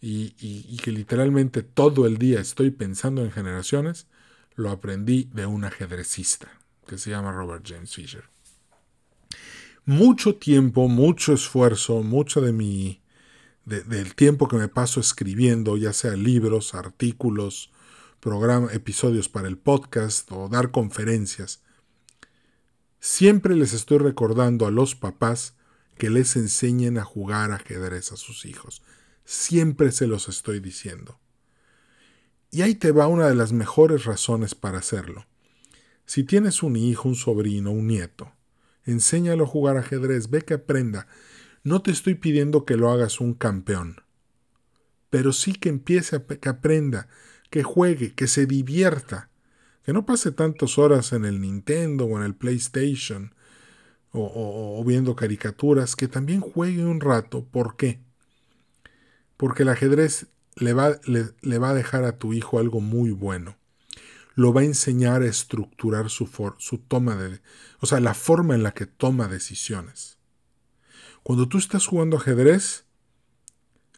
y, 0.06 0.78
que 0.84 0.92
literalmente 0.92 1.64
todo 1.64 2.06
el 2.06 2.18
día 2.18 2.42
estoy 2.42 2.72
pensando 2.72 3.24
en 3.24 3.32
generaciones, 3.32 4.08
lo 4.56 4.70
aprendí 4.70 5.30
de 5.34 5.46
un 5.46 5.64
ajedrecista 5.64 6.60
que 6.88 6.98
se 6.98 7.12
llama 7.12 7.32
Robert 7.32 7.66
James 7.66 7.94
Fisher. 7.94 8.26
Mucho 9.86 10.36
tiempo, 10.36 10.90
mucho 10.90 11.34
esfuerzo, 11.34 12.04
mucho 12.04 12.42
de 12.42 12.52
mi, 12.52 13.02
del 13.66 14.16
tiempo 14.16 14.48
que 14.48 14.58
me 14.58 14.68
paso 14.68 15.00
escribiendo, 15.00 15.78
ya 15.78 15.94
sea 15.94 16.16
libros, 16.16 16.74
artículos, 16.74 17.72
programas, 18.20 18.74
episodios 18.74 19.30
para 19.30 19.48
el 19.48 19.58
podcast 19.58 20.32
o 20.32 20.50
dar 20.50 20.72
conferencias, 20.72 21.62
siempre 23.00 23.56
les 23.56 23.74
estoy 23.74 23.98
recordando 23.98 24.66
a 24.66 24.72
los 24.72 24.96
papás 24.96 25.56
que 25.98 26.10
les 26.10 26.36
enseñen 26.36 26.98
a 26.98 27.04
jugar 27.04 27.52
ajedrez 27.52 28.12
a 28.12 28.18
sus 28.18 28.46
hijos. 28.46 28.82
Siempre 29.26 29.92
se 29.92 30.08
los 30.08 30.28
estoy 30.28 30.60
diciendo. 30.60 31.20
Y 32.52 32.62
ahí 32.62 32.76
te 32.76 32.92
va 32.92 33.08
una 33.08 33.28
de 33.28 33.36
las 33.36 33.52
mejores 33.52 34.06
razones 34.06 34.56
para 34.56 34.80
hacerlo. 34.80 35.26
Si 36.06 36.24
tienes 36.24 36.64
un 36.64 36.76
hijo, 36.76 37.10
un 37.10 37.16
sobrino, 37.16 37.72
un 37.72 37.88
nieto, 37.88 38.32
enséñalo 38.86 39.46
a 39.46 39.48
jugar 39.48 39.78
ajedrez, 39.78 40.30
ve 40.30 40.42
que 40.42 40.56
aprenda. 40.56 41.08
No 41.64 41.82
te 41.82 41.92
estoy 41.92 42.16
pidiendo 42.16 42.66
que 42.66 42.78
lo 42.78 42.92
hagas 42.92 43.20
un 43.20 43.34
campeón, 43.34 44.02
pero 45.10 45.32
sí 45.34 45.54
que 45.54 45.70
empiece 45.70 46.16
a 46.16 46.26
que 46.26 46.50
aprenda, 46.50 47.08
que 47.50 47.64
juegue, 47.64 48.14
que 48.14 48.28
se 48.28 48.46
divierta, 48.46 49.30
que 49.84 49.94
no 49.94 50.06
pase 50.06 50.32
tantas 50.32 50.78
horas 50.78 51.14
en 51.14 51.26
el 51.26 51.42
Nintendo 51.42 52.06
o 52.06 52.18
en 52.18 52.24
el 52.24 52.36
PlayStation 52.36 53.34
o, 54.12 54.78
o 54.80 54.84
viendo 54.84 55.16
caricaturas, 55.16 55.96
que 55.96 56.08
también 56.08 56.42
juegue 56.42 56.86
un 56.86 57.00
rato. 57.02 57.46
¿Por 57.46 57.76
qué? 57.78 58.02
porque 59.44 59.64
el 59.64 59.70
ajedrez 59.70 60.28
le 60.56 60.72
va, 60.72 61.00
le, 61.04 61.58
va, 61.58 61.72
a 61.72 61.74
dejar 61.74 62.06
a 62.06 62.18
tu 62.18 62.32
hijo 62.32 62.60
algo 62.60 62.80
muy 62.80 63.12
bueno. 63.12 63.58
Lo 64.36 64.54
va 64.54 64.62
a 64.62 64.64
enseñar 64.64 65.22
a 65.22 65.28
estructurar 65.28 66.10
su, 66.10 66.30
su 66.60 66.78
toma 66.78 67.18
de, 67.18 67.42
o 67.82 67.86
sea, 67.86 68.00
la 68.00 68.14
forma 68.14 68.56
en 68.56 68.64
la 68.64 68.74
que 68.74 68.86
toma 68.86 69.28
decisiones. 69.28 70.13
Cuando 71.24 71.48
tú 71.48 71.58
estás 71.58 71.88
jugando 71.88 72.18
ajedrez, 72.18 72.84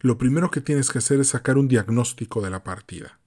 lo 0.01 0.19
primero 0.19 0.51
que 0.51 0.61
tienes 0.61 0.91
que 0.91 0.99
hacer 0.99 1.19
es 1.19 1.29
sacar 1.29 1.57
un 1.57 1.67
diagnóstico 1.67 2.39
de 2.41 2.51
la 2.51 2.63
partida. 2.63 3.19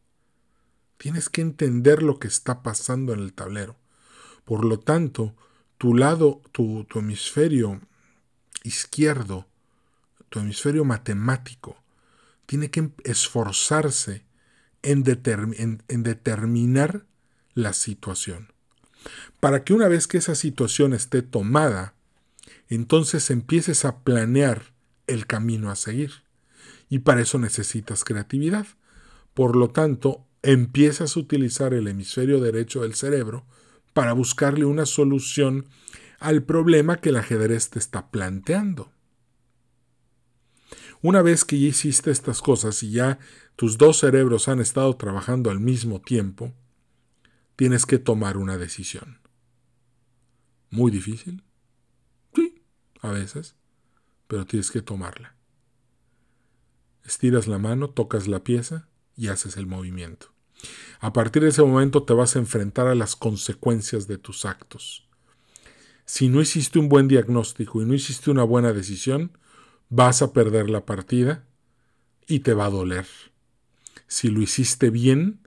Tienes 0.99 1.28
que 1.28 1.40
entender 1.40 2.05
lo 2.05 2.21
que 2.21 2.28
está 2.28 2.62
pasando 2.62 3.12
en 3.12 3.19
el 3.19 3.33
tablero. 3.33 3.75
Por 4.45 4.64
lo 4.64 4.78
tanto, 4.78 5.35
tu 5.78 5.95
lado, 5.95 6.43
tu, 6.52 6.87
hemisferio 6.95 7.81
izquierdo, 8.62 9.49
tu 10.28 10.38
hemisferio 10.38 10.85
matemático, 10.85 11.83
tiene 12.47 12.71
que 12.71 12.93
esforzarse 13.05 14.25
en, 14.83 15.02
determinar 15.02 17.05
la 17.55 17.73
situación. 17.73 18.52
Para 19.40 19.64
que 19.64 19.75
una 19.75 19.88
vez 19.88 20.07
que 20.07 20.19
esa 20.19 20.37
situación 20.37 20.93
esté 20.93 21.23
tomada, 21.23 21.95
entonces 22.68 23.30
empieces 23.30 23.84
a 23.84 24.00
planear 24.00 24.75
el 25.06 25.26
camino 25.26 25.70
a 25.70 25.76
seguir. 25.76 26.12
Y 26.88 27.00
para 27.00 27.22
eso 27.22 27.38
necesitas 27.38 28.04
creatividad. 28.04 28.66
Por 29.34 29.56
lo 29.56 29.68
tanto, 29.68 30.26
empiezas 30.42 31.16
a 31.16 31.20
utilizar 31.20 31.75
el 31.75 31.88
hemisferio 31.88 32.40
derecho 32.40 32.82
del 32.82 32.94
cerebro 32.94 33.46
para 33.92 34.12
buscarle 34.12 34.64
una 34.64 34.87
solución 34.87 35.66
al 36.18 36.42
problema 36.42 36.96
que 36.96 37.10
el 37.10 37.16
ajedrez 37.16 37.70
te 37.70 37.78
está 37.78 38.10
planteando. 38.10 38.92
Una 41.00 41.22
vez 41.22 41.44
que 41.44 41.58
ya 41.58 41.68
hiciste 41.68 42.10
estas 42.10 42.42
cosas 42.42 42.82
y 42.82 42.90
ya 42.90 43.18
tus 43.56 43.78
dos 43.78 43.98
cerebros 43.98 44.48
han 44.48 44.60
estado 44.60 44.96
trabajando 44.96 45.50
al 45.50 45.60
mismo 45.60 46.00
tiempo, 46.00 46.52
tienes 47.56 47.87
que 47.87 47.98
tomar 47.98 48.37
una 48.37 48.58
decisión. 48.58 49.20
¿Muy 50.70 50.90
difícil? 50.90 51.42
A 53.00 53.11
veces, 53.11 53.57
pero 54.26 54.47
tienes 54.47 54.71
que 54.71 54.83
tomarla. 54.83 55.35
Estiras 57.05 57.47
la 57.47 57.59
mano, 57.59 57.88
tocas 57.88 58.28
la 58.28 58.45
pieza 58.45 58.88
y 59.17 59.28
haces 59.28 59.57
el 59.57 59.67
movimiento. 59.67 60.33
A 61.00 61.12
partir 61.12 61.43
de 61.43 61.49
ese 61.50 61.62
momento 61.62 62.02
te 62.02 62.12
vas 62.12 62.37
a 62.37 62.38
enfrentar 62.38 62.87
a 62.87 62.95
las 62.95 63.17
consecuencias 63.17 64.09
de 64.09 64.19
tus 64.19 64.45
actos. 64.45 65.09
Si 66.05 66.28
no 66.28 66.40
hiciste 66.40 66.78
un 66.78 66.88
buen 66.88 67.07
diagnóstico 67.07 67.83
y 67.83 67.85
no 67.85 67.95
hiciste 67.95 68.31
una 68.31 68.43
buena 68.43 68.73
decisión, 68.73 69.38
vas 69.88 70.23
a 70.23 70.33
perder 70.33 70.71
la 70.71 70.85
partida 70.85 71.45
y 72.26 72.40
te 72.40 72.55
va 72.55 72.67
a 72.67 72.71
doler. 72.71 73.07
Si 74.07 74.28
lo 74.28 74.40
hiciste 74.40 74.90
bien, 74.90 75.47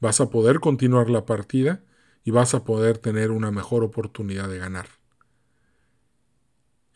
vas 0.00 0.20
a 0.20 0.30
poder 0.30 0.60
continuar 0.60 1.10
la 1.10 1.24
partida 1.24 1.82
y 2.22 2.30
vas 2.30 2.54
a 2.54 2.64
poder 2.64 2.98
tener 2.98 3.30
una 3.30 3.50
mejor 3.50 3.82
oportunidad 3.82 4.48
de 4.48 4.58
ganar. 4.58 4.88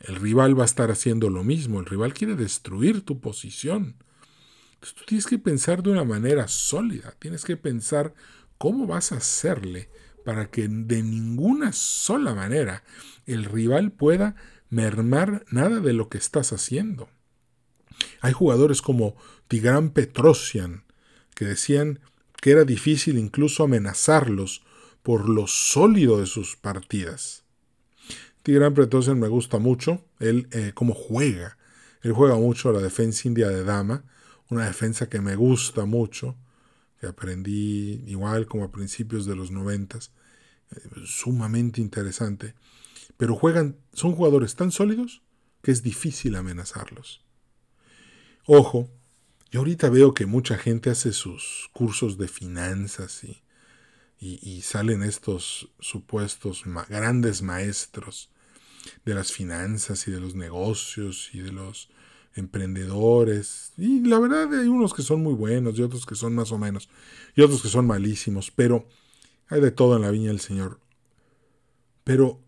El 0.01 0.17
rival 0.17 0.59
va 0.59 0.63
a 0.63 0.67
estar 0.67 0.91
haciendo 0.91 1.29
lo 1.29 1.43
mismo, 1.43 1.81
el 1.81 1.87
rival 1.87 2.15
quiere 2.15 2.37
destruir 2.37 3.03
tu 3.03 3.21
posición. 3.21 3.97
Tú 4.81 5.05
tienes 5.07 5.27
que 5.27 5.39
pensar 5.39 5.83
de 5.83 5.91
una 5.91 6.05
manera 6.05 6.47
sólida, 6.47 7.15
tienes 7.19 7.45
que 7.45 7.57
pensar 7.57 8.15
cómo 8.59 8.87
vas 8.87 9.11
a 9.13 9.17
hacerle 9.17 9.89
para 10.25 10.51
que 10.51 10.69
de 10.69 11.03
ninguna 11.03 11.73
sola 11.73 12.35
manera 12.35 12.85
el 13.27 13.45
rival 13.45 13.91
pueda 13.91 14.37
mermar 14.71 15.45
nada 15.51 15.81
de 15.81 15.93
lo 15.93 16.09
que 16.09 16.19
estás 16.19 16.53
haciendo. 16.53 17.09
Hay 18.21 18.33
jugadores 18.33 18.83
como 18.83 19.17
Tigran 19.49 19.91
Petrosian 19.91 20.85
que 21.35 21.45
decían 21.45 22.01
que 22.41 22.53
era 22.53 22.65
difícil 22.65 23.19
incluso 23.19 23.65
amenazarlos 23.65 24.63
por 25.03 25.29
lo 25.29 25.47
sólido 25.47 26.21
de 26.21 26.27
sus 26.27 26.57
partidas. 26.57 27.45
Tigran 28.43 28.75
Petrosian 28.75 29.19
me 29.19 29.29
gusta 29.29 29.59
mucho, 29.59 30.05
él 30.21 30.49
eh, 30.53 30.73
cómo 30.75 30.95
juega. 30.95 31.57
Él 32.03 32.13
juega 32.13 32.37
mucho 32.37 32.73
la 32.73 32.81
defensa 32.81 33.27
india 33.27 33.49
de 33.49 33.65
dama, 33.65 34.05
una 34.49 34.67
defensa 34.67 35.09
que 35.09 35.21
me 35.21 35.37
gusta 35.37 35.85
mucho, 35.85 36.37
que 37.01 37.07
aprendí 37.07 38.03
igual 38.07 38.47
como 38.47 38.65
a 38.65 38.73
principios 38.73 39.27
de 39.27 39.37
los 39.37 39.51
noventas, 39.51 40.13
eh, 40.71 40.81
sumamente 41.05 41.81
interesante. 41.81 42.55
Pero 43.17 43.35
juegan, 43.35 43.77
son 43.93 44.15
jugadores 44.15 44.55
tan 44.55 44.71
sólidos 44.71 45.23
que 45.63 45.73
es 45.73 45.83
difícil 45.83 46.37
amenazarlos. 46.37 47.21
Ojo, 48.47 48.89
yo 49.51 49.61
ahorita 49.61 49.91
veo 49.91 50.15
que 50.15 50.27
mucha 50.27 50.57
gente 50.57 50.91
hace 50.91 51.13
sus 51.13 51.69
cursos 51.73 52.17
de 52.17 52.29
finanzas 52.29 53.25
y, 53.25 53.43
y, 54.21 54.63
salen 54.63 55.03
estos 55.03 55.71
supuestos 55.79 56.65
grandes 56.89 57.43
maestros 57.43 58.31
de 59.05 59.15
las 59.15 59.33
finanzas 59.33 60.09
y 60.09 60.11
de 60.11 60.21
los 60.21 60.35
negocios 60.35 61.31
y 61.33 61.39
de 61.41 61.53
los 61.53 61.89
emprendedores. 62.35 63.73
Y 63.77 64.01
la 64.01 64.19
verdad 64.19 64.53
hay 64.59 64.67
unos 64.67 64.93
que 64.93 65.03
son 65.03 65.23
muy 65.23 65.35
buenos 65.35 65.79
y 65.79 65.83
otros 65.83 66.05
que 66.05 66.17
son 66.17 66.35
más 66.35 66.51
o 66.51 66.59
menos 66.59 66.89
y 67.37 67.43
otros 67.43 67.63
que 67.63 67.69
son 67.69 67.87
malísimos, 67.87 68.51
pero 68.51 68.89
hay 69.49 69.61
de 69.61 69.71
todo 69.71 69.97
en 69.97 70.03
la 70.03 70.11
viña 70.11 70.29
del 70.29 70.41
Señor. 70.41 70.81
Pero 72.03 72.41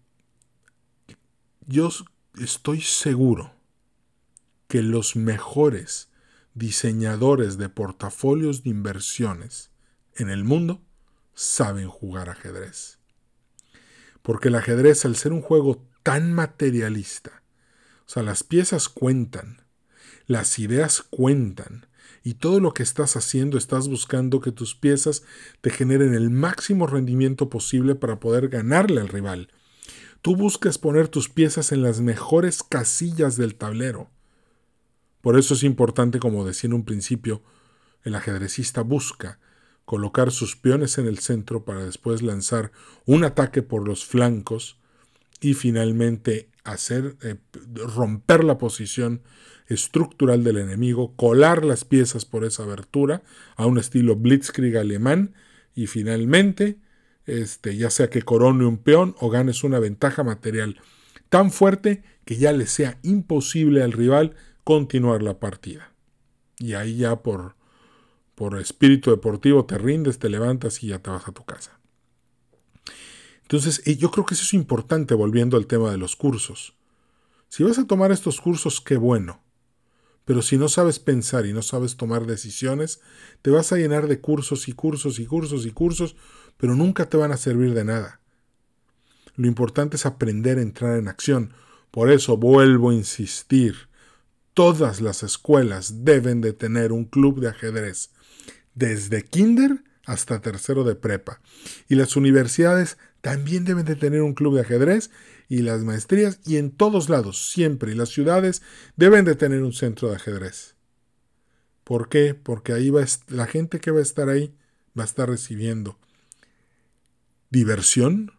yo 1.66 1.88
estoy 2.40 2.80
seguro 2.80 3.52
que 4.66 4.82
los 4.82 5.14
mejores 5.14 6.08
diseñadores 6.54 7.58
de 7.58 7.68
portafolios 7.68 8.64
de 8.64 8.70
inversiones 8.70 9.70
en 10.16 10.30
el 10.30 10.44
mundo 10.44 10.82
saben 11.40 11.88
jugar 11.88 12.28
ajedrez. 12.28 12.98
Porque 14.20 14.48
el 14.48 14.56
ajedrez, 14.56 15.06
al 15.06 15.16
ser 15.16 15.32
un 15.32 15.40
juego 15.40 15.82
tan 16.02 16.34
materialista, 16.34 17.42
o 18.06 18.10
sea, 18.10 18.22
las 18.22 18.42
piezas 18.42 18.90
cuentan, 18.90 19.62
las 20.26 20.58
ideas 20.58 21.00
cuentan, 21.00 21.86
y 22.22 22.34
todo 22.34 22.60
lo 22.60 22.74
que 22.74 22.82
estás 22.82 23.16
haciendo 23.16 23.56
estás 23.56 23.88
buscando 23.88 24.42
que 24.42 24.52
tus 24.52 24.74
piezas 24.74 25.22
te 25.62 25.70
generen 25.70 26.12
el 26.12 26.28
máximo 26.28 26.86
rendimiento 26.86 27.48
posible 27.48 27.94
para 27.94 28.20
poder 28.20 28.50
ganarle 28.50 29.00
al 29.00 29.08
rival. 29.08 29.48
Tú 30.20 30.36
buscas 30.36 30.76
poner 30.76 31.08
tus 31.08 31.30
piezas 31.30 31.72
en 31.72 31.80
las 31.80 32.02
mejores 32.02 32.62
casillas 32.62 33.38
del 33.38 33.54
tablero. 33.54 34.10
Por 35.22 35.38
eso 35.38 35.54
es 35.54 35.62
importante, 35.62 36.18
como 36.18 36.44
decía 36.44 36.68
en 36.68 36.74
un 36.74 36.84
principio, 36.84 37.42
el 38.04 38.14
ajedrecista 38.14 38.82
busca 38.82 39.38
colocar 39.90 40.30
sus 40.30 40.54
peones 40.54 40.98
en 40.98 41.08
el 41.08 41.18
centro 41.18 41.64
para 41.64 41.84
después 41.84 42.22
lanzar 42.22 42.70
un 43.06 43.24
ataque 43.24 43.60
por 43.60 43.84
los 43.84 44.04
flancos 44.04 44.78
y 45.40 45.54
finalmente 45.54 46.48
hacer 46.62 47.16
eh, 47.22 47.38
romper 47.74 48.44
la 48.44 48.56
posición 48.56 49.22
estructural 49.66 50.44
del 50.44 50.58
enemigo, 50.58 51.16
colar 51.16 51.64
las 51.64 51.84
piezas 51.84 52.24
por 52.24 52.44
esa 52.44 52.62
abertura 52.62 53.24
a 53.56 53.66
un 53.66 53.78
estilo 53.78 54.14
blitzkrieg 54.14 54.76
alemán 54.76 55.34
y 55.74 55.88
finalmente 55.88 56.78
este, 57.26 57.76
ya 57.76 57.90
sea 57.90 58.10
que 58.10 58.22
corone 58.22 58.66
un 58.66 58.78
peón 58.78 59.16
o 59.18 59.28
ganes 59.28 59.64
una 59.64 59.80
ventaja 59.80 60.22
material 60.22 60.80
tan 61.30 61.50
fuerte 61.50 62.04
que 62.24 62.36
ya 62.36 62.52
le 62.52 62.68
sea 62.68 63.00
imposible 63.02 63.82
al 63.82 63.90
rival 63.90 64.36
continuar 64.62 65.20
la 65.20 65.40
partida. 65.40 65.92
Y 66.60 66.74
ahí 66.74 66.98
ya 66.98 67.24
por, 67.24 67.56
por 68.40 68.58
espíritu 68.58 69.10
deportivo 69.10 69.66
te 69.66 69.76
rindes, 69.76 70.18
te 70.18 70.30
levantas 70.30 70.82
y 70.82 70.86
ya 70.86 70.98
te 70.98 71.10
vas 71.10 71.28
a 71.28 71.32
tu 71.32 71.44
casa. 71.44 71.78
Entonces, 73.42 73.84
yo 73.84 74.10
creo 74.10 74.24
que 74.24 74.32
eso 74.32 74.44
es 74.44 74.54
importante 74.54 75.12
volviendo 75.12 75.58
al 75.58 75.66
tema 75.66 75.90
de 75.90 75.98
los 75.98 76.16
cursos. 76.16 76.74
Si 77.50 77.64
vas 77.64 77.78
a 77.78 77.86
tomar 77.86 78.12
estos 78.12 78.40
cursos, 78.40 78.80
qué 78.80 78.96
bueno. 78.96 79.42
Pero 80.24 80.40
si 80.40 80.56
no 80.56 80.70
sabes 80.70 80.98
pensar 80.98 81.44
y 81.44 81.52
no 81.52 81.60
sabes 81.60 81.98
tomar 81.98 82.24
decisiones, 82.24 83.02
te 83.42 83.50
vas 83.50 83.72
a 83.72 83.76
llenar 83.76 84.08
de 84.08 84.22
cursos 84.22 84.68
y 84.68 84.72
cursos 84.72 85.18
y 85.18 85.26
cursos 85.26 85.66
y 85.66 85.70
cursos, 85.70 86.16
pero 86.56 86.74
nunca 86.74 87.10
te 87.10 87.18
van 87.18 87.32
a 87.32 87.36
servir 87.36 87.74
de 87.74 87.84
nada. 87.84 88.22
Lo 89.36 89.48
importante 89.48 89.96
es 89.96 90.06
aprender 90.06 90.56
a 90.56 90.62
entrar 90.62 90.96
en 90.96 91.08
acción. 91.08 91.52
Por 91.90 92.10
eso 92.10 92.38
vuelvo 92.38 92.88
a 92.88 92.94
insistir 92.94 93.90
todas 94.54 95.00
las 95.00 95.22
escuelas 95.22 96.04
deben 96.04 96.40
de 96.40 96.54
tener 96.54 96.92
un 96.92 97.04
club 97.04 97.40
de 97.40 97.48
ajedrez, 97.48 98.10
desde 98.74 99.24
kinder 99.24 99.84
hasta 100.06 100.40
tercero 100.40 100.84
de 100.84 100.94
prepa. 100.94 101.40
Y 101.88 101.94
las 101.94 102.16
universidades 102.16 102.98
también 103.20 103.64
deben 103.64 103.84
de 103.84 103.96
tener 103.96 104.22
un 104.22 104.34
club 104.34 104.54
de 104.54 104.62
ajedrez 104.62 105.10
y 105.48 105.62
las 105.62 105.82
maestrías 105.82 106.40
y 106.46 106.56
en 106.56 106.70
todos 106.70 107.08
lados, 107.08 107.50
siempre, 107.50 107.92
y 107.92 107.94
las 107.94 108.08
ciudades 108.08 108.62
deben 108.96 109.24
de 109.24 109.34
tener 109.34 109.62
un 109.62 109.72
centro 109.72 110.08
de 110.08 110.16
ajedrez. 110.16 110.74
¿Por 111.84 112.08
qué? 112.08 112.34
Porque 112.34 112.72
ahí 112.72 112.90
va 112.90 113.04
la 113.28 113.46
gente 113.46 113.80
que 113.80 113.90
va 113.90 113.98
a 113.98 114.02
estar 114.02 114.28
ahí 114.28 114.54
va 114.98 115.04
a 115.04 115.06
estar 115.06 115.28
recibiendo 115.28 115.98
diversión, 117.50 118.32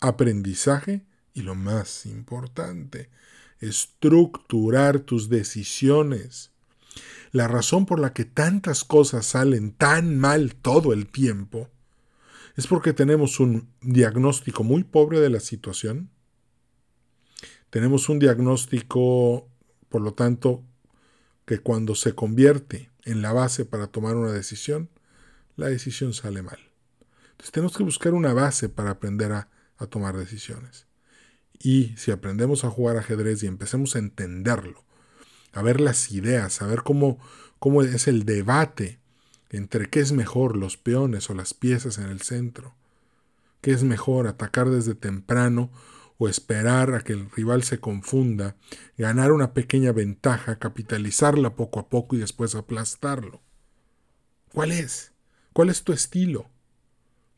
aprendizaje 0.00 1.06
y 1.32 1.42
lo 1.42 1.54
más 1.54 2.06
importante, 2.06 3.10
estructurar 3.58 5.00
tus 5.00 5.28
decisiones. 5.28 6.49
La 7.32 7.46
razón 7.46 7.86
por 7.86 8.00
la 8.00 8.12
que 8.12 8.24
tantas 8.24 8.84
cosas 8.84 9.26
salen 9.26 9.72
tan 9.72 10.18
mal 10.18 10.54
todo 10.56 10.92
el 10.92 11.06
tiempo 11.06 11.68
es 12.56 12.66
porque 12.66 12.92
tenemos 12.92 13.38
un 13.38 13.70
diagnóstico 13.80 14.64
muy 14.64 14.82
pobre 14.84 15.20
de 15.20 15.30
la 15.30 15.40
situación. 15.40 16.10
Tenemos 17.70 18.08
un 18.08 18.18
diagnóstico, 18.18 19.48
por 19.88 20.02
lo 20.02 20.14
tanto, 20.14 20.64
que 21.44 21.60
cuando 21.60 21.94
se 21.94 22.14
convierte 22.14 22.90
en 23.04 23.22
la 23.22 23.32
base 23.32 23.64
para 23.64 23.86
tomar 23.86 24.16
una 24.16 24.32
decisión, 24.32 24.90
la 25.56 25.68
decisión 25.68 26.12
sale 26.12 26.42
mal. 26.42 26.58
Entonces 27.30 27.52
tenemos 27.52 27.76
que 27.76 27.84
buscar 27.84 28.12
una 28.12 28.34
base 28.34 28.68
para 28.68 28.90
aprender 28.90 29.32
a, 29.32 29.48
a 29.78 29.86
tomar 29.86 30.16
decisiones. 30.16 30.86
Y 31.58 31.94
si 31.96 32.10
aprendemos 32.10 32.64
a 32.64 32.70
jugar 32.70 32.96
ajedrez 32.96 33.42
y 33.42 33.46
empecemos 33.46 33.94
a 33.94 34.00
entenderlo, 34.00 34.84
a 35.52 35.62
ver 35.62 35.80
las 35.80 36.12
ideas, 36.12 36.62
a 36.62 36.66
ver 36.66 36.82
cómo, 36.82 37.18
cómo 37.58 37.82
es 37.82 38.08
el 38.08 38.24
debate 38.24 39.00
entre 39.50 39.90
qué 39.90 40.00
es 40.00 40.12
mejor, 40.12 40.56
los 40.56 40.76
peones 40.76 41.28
o 41.28 41.34
las 41.34 41.54
piezas 41.54 41.98
en 41.98 42.04
el 42.08 42.20
centro, 42.20 42.74
qué 43.60 43.72
es 43.72 43.82
mejor, 43.82 44.28
atacar 44.28 44.70
desde 44.70 44.94
temprano 44.94 45.70
o 46.18 46.28
esperar 46.28 46.94
a 46.94 47.00
que 47.00 47.14
el 47.14 47.30
rival 47.30 47.62
se 47.62 47.80
confunda, 47.80 48.54
ganar 48.96 49.32
una 49.32 49.52
pequeña 49.52 49.90
ventaja, 49.90 50.58
capitalizarla 50.58 51.56
poco 51.56 51.80
a 51.80 51.88
poco 51.88 52.14
y 52.14 52.18
después 52.18 52.54
aplastarlo. 52.54 53.40
¿Cuál 54.52 54.72
es? 54.72 55.12
¿Cuál 55.52 55.70
es 55.70 55.82
tu 55.82 55.92
estilo? 55.92 56.48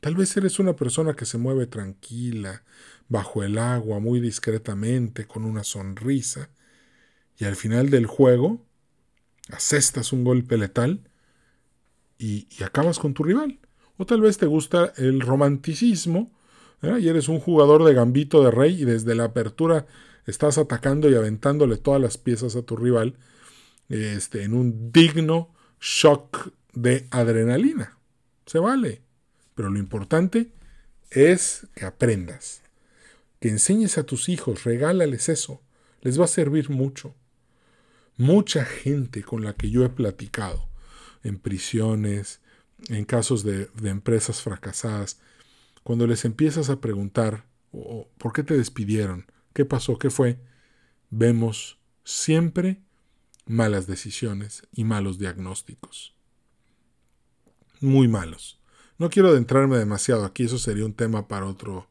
Tal 0.00 0.16
vez 0.16 0.36
eres 0.36 0.58
una 0.58 0.74
persona 0.74 1.14
que 1.14 1.26
se 1.26 1.38
mueve 1.38 1.66
tranquila, 1.66 2.64
bajo 3.08 3.44
el 3.44 3.56
agua, 3.56 4.00
muy 4.00 4.20
discretamente, 4.20 5.26
con 5.26 5.44
una 5.44 5.62
sonrisa, 5.62 6.50
y 7.42 7.44
al 7.44 7.56
final 7.56 7.90
del 7.90 8.06
juego 8.06 8.64
asestas 9.50 10.12
un 10.12 10.22
golpe 10.22 10.56
letal 10.56 11.00
y, 12.16 12.46
acabas 12.62 13.00
con 13.00 13.14
tu 13.14 13.24
rival. 13.24 13.58
O 13.96 14.06
tal 14.06 14.20
vez 14.20 14.38
te 14.38 14.46
gusta 14.46 14.92
el 14.96 15.20
romanticismo, 15.20 16.30
y 16.82 17.08
eres 17.08 17.28
un 17.28 17.40
jugador 17.40 17.82
de 17.82 17.94
gambito 17.94 18.44
de 18.44 18.52
rey 18.52 18.82
y 18.82 18.84
desde 18.84 19.16
la 19.16 19.24
apertura 19.24 19.86
estás 20.24 20.56
atacando 20.56 21.10
y 21.10 21.16
aventándole 21.16 21.78
todas 21.78 22.00
las 22.00 22.16
piezas 22.16 22.54
a 22.54 22.62
tu 22.62 22.76
rival 22.76 23.16
este, 23.88 24.44
en 24.44 24.54
un 24.54 24.92
digno 24.92 25.52
shock 25.80 26.52
de 26.74 27.08
adrenalina. 27.10 27.98
Se 28.46 28.60
vale. 28.60 29.02
Pero 29.56 29.68
lo 29.68 29.80
importante 29.80 30.52
es 31.10 31.66
que 31.74 31.86
aprendas, 31.86 32.62
que 33.40 33.48
enseñes 33.48 33.98
a 33.98 34.04
tus 34.04 34.28
hijos, 34.28 34.62
regálales 34.62 35.28
eso, 35.28 35.60
les 36.02 36.20
va 36.20 36.26
a 36.26 36.28
servir 36.28 36.70
mucho. 36.70 37.16
Mucha 38.16 38.64
gente 38.64 39.22
con 39.22 39.42
la 39.42 39.54
que 39.54 39.70
yo 39.70 39.84
he 39.84 39.88
platicado, 39.88 40.68
en 41.22 41.38
prisiones, 41.38 42.40
en 42.88 43.04
casos 43.04 43.42
de, 43.42 43.70
empresas 43.84 44.42
fracasadas, 44.42 45.18
cuando 45.82 46.06
les 46.06 46.24
empiezas 46.24 46.70
a 46.70 46.80
preguntar, 46.80 47.46
¿por 48.18 48.32
qué 48.32 48.42
te 48.42 48.56
despidieron? 48.56 49.26
¿Qué 49.52 49.64
pasó? 49.64 49.98
¿Qué 49.98 50.10
fue? 50.10 50.38
Vemos 51.10 51.78
siempre 52.04 52.82
malas 53.46 53.86
decisiones 53.86 54.62
y 54.72 54.84
malos 54.84 55.18
diagnósticos. 55.18 56.14
Muy 57.80 58.08
malos. 58.08 58.60
No 58.98 59.10
quiero 59.10 59.30
adentrarme 59.30 59.78
demasiado 59.78 60.24
aquí, 60.24 60.44
eso 60.44 60.58
sería 60.58 60.84
un 60.84 60.94
tema 60.94 61.26
para 61.26 61.46
otro, 61.46 61.88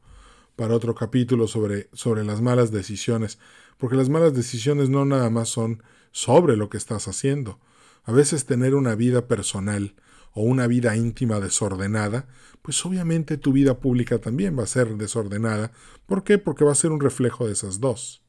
para 0.55 0.75
otro 0.75 0.95
capítulo 0.95 1.47
sobre, 1.47 1.89
sobre 1.93 2.23
las 2.23 2.41
malas 2.41 2.71
decisiones, 2.71 3.37
porque 3.77 3.97
las 3.97 4.09
malas 4.09 4.33
decisiones 4.33 4.89
no 4.89 5.03
nada 5.05 5.29
más 5.29 5.49
son 5.49 5.83
sobre 6.11 6.57
lo 6.57 6.69
que 6.69 6.77
estás 6.77 7.07
haciendo. 7.07 7.59
A 8.03 8.11
veces 8.11 8.45
tener 8.45 8.75
una 8.75 8.95
vida 8.95 9.27
personal 9.27 9.95
o 10.33 10.43
una 10.43 10.67
vida 10.67 10.95
íntima 10.95 11.39
desordenada, 11.39 12.27
pues 12.61 12.85
obviamente 12.85 13.37
tu 13.37 13.53
vida 13.53 13.79
pública 13.79 14.19
también 14.19 14.57
va 14.57 14.63
a 14.63 14.67
ser 14.67 14.95
desordenada. 14.97 15.71
¿Por 16.05 16.23
qué? 16.23 16.37
Porque 16.37 16.63
va 16.63 16.71
a 16.71 16.75
ser 16.75 16.91
un 16.91 17.01
reflejo 17.01 17.47
de 17.47 17.53
esas 17.53 17.79
dos. 17.79 18.23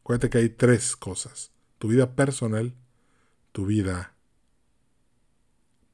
Acuérdate 0.00 0.30
que 0.30 0.38
hay 0.38 0.48
tres 0.48 0.96
cosas. 0.96 1.52
Tu 1.78 1.88
vida 1.88 2.14
personal, 2.14 2.74
tu 3.52 3.66
vida 3.66 4.14